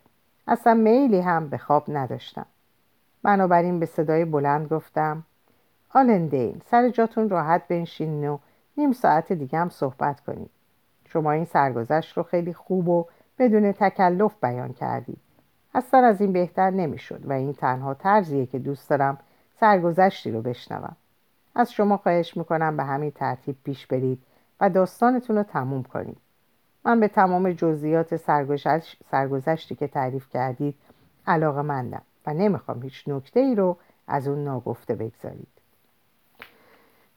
اصلا 0.48 0.74
میلی 0.74 1.20
هم 1.20 1.48
به 1.48 1.58
خواب 1.58 1.84
نداشتم. 1.88 2.46
بنابراین 3.22 3.80
به 3.80 3.86
صدای 3.86 4.24
بلند 4.24 4.68
گفتم 4.68 5.22
آلندین 5.94 6.62
سر 6.70 6.88
جاتون 6.88 7.28
راحت 7.28 7.68
بنشین 7.68 8.28
و 8.28 8.38
نیم 8.76 8.92
ساعت 8.92 9.32
دیگه 9.32 9.58
هم 9.58 9.68
صحبت 9.68 10.20
کنید 10.20 10.50
شما 11.04 11.32
این 11.32 11.44
سرگذشت 11.44 12.16
رو 12.16 12.22
خیلی 12.22 12.54
خوب 12.54 12.88
و 12.88 13.06
بدون 13.38 13.72
تکلف 13.72 14.34
بیان 14.42 14.72
کردید. 14.72 15.18
اصلا 15.74 16.06
از 16.06 16.20
این 16.20 16.32
بهتر 16.32 16.70
نمی‌شد 16.70 17.26
و 17.26 17.32
این 17.32 17.52
تنها 17.52 17.94
طرزیه 17.94 18.46
که 18.46 18.58
دوست 18.58 18.90
دارم 18.90 19.18
سرگذشتی 19.60 20.30
رو 20.30 20.42
بشنوم. 20.42 20.96
از 21.54 21.72
شما 21.72 21.96
خواهش 21.96 22.36
می‌کنم 22.36 22.76
به 22.76 22.84
همین 22.84 23.10
ترتیب 23.10 23.56
پیش 23.64 23.86
برید 23.86 24.22
و 24.60 24.70
داستانتون 24.70 25.36
رو 25.36 25.42
تموم 25.42 25.82
کنید. 25.82 26.18
من 26.84 27.00
به 27.00 27.08
تمام 27.08 27.52
جزئیات 27.52 28.16
سرگذشتی 29.10 29.74
که 29.74 29.88
تعریف 29.88 30.28
کردید 30.28 30.74
علاقه 31.26 31.62
مندم 31.62 32.02
و 32.26 32.34
نمی‌خوام 32.34 32.82
هیچ 32.82 33.04
نکته 33.08 33.40
ای 33.40 33.54
رو 33.54 33.76
از 34.06 34.28
اون 34.28 34.44
ناگفته 34.44 34.94
بگذارید. 34.94 35.51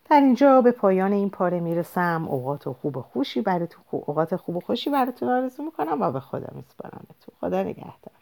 در 0.10 0.22
اینجا 0.22 0.62
به 0.62 0.72
پایان 0.72 1.14
این 1.14 1.30
پاره 1.30 1.60
می‌رسم. 1.60 2.26
اوقات 2.30 2.70
خوب 2.70 2.98
و 2.98 3.02
خوشی 3.02 3.42
براتون 3.42 3.84
اوقات 3.92 4.36
خوب 4.36 4.56
و 4.56 4.60
خوشی 4.60 4.90
براتون 4.90 5.30
آرزو 5.30 5.64
می‌کنم 5.64 6.02
و 6.02 6.12
به 6.12 6.20
خدا 6.20 6.48
میسپارمتون 6.56 7.36
خدا 7.42 7.64
نگهدار. 7.64 8.16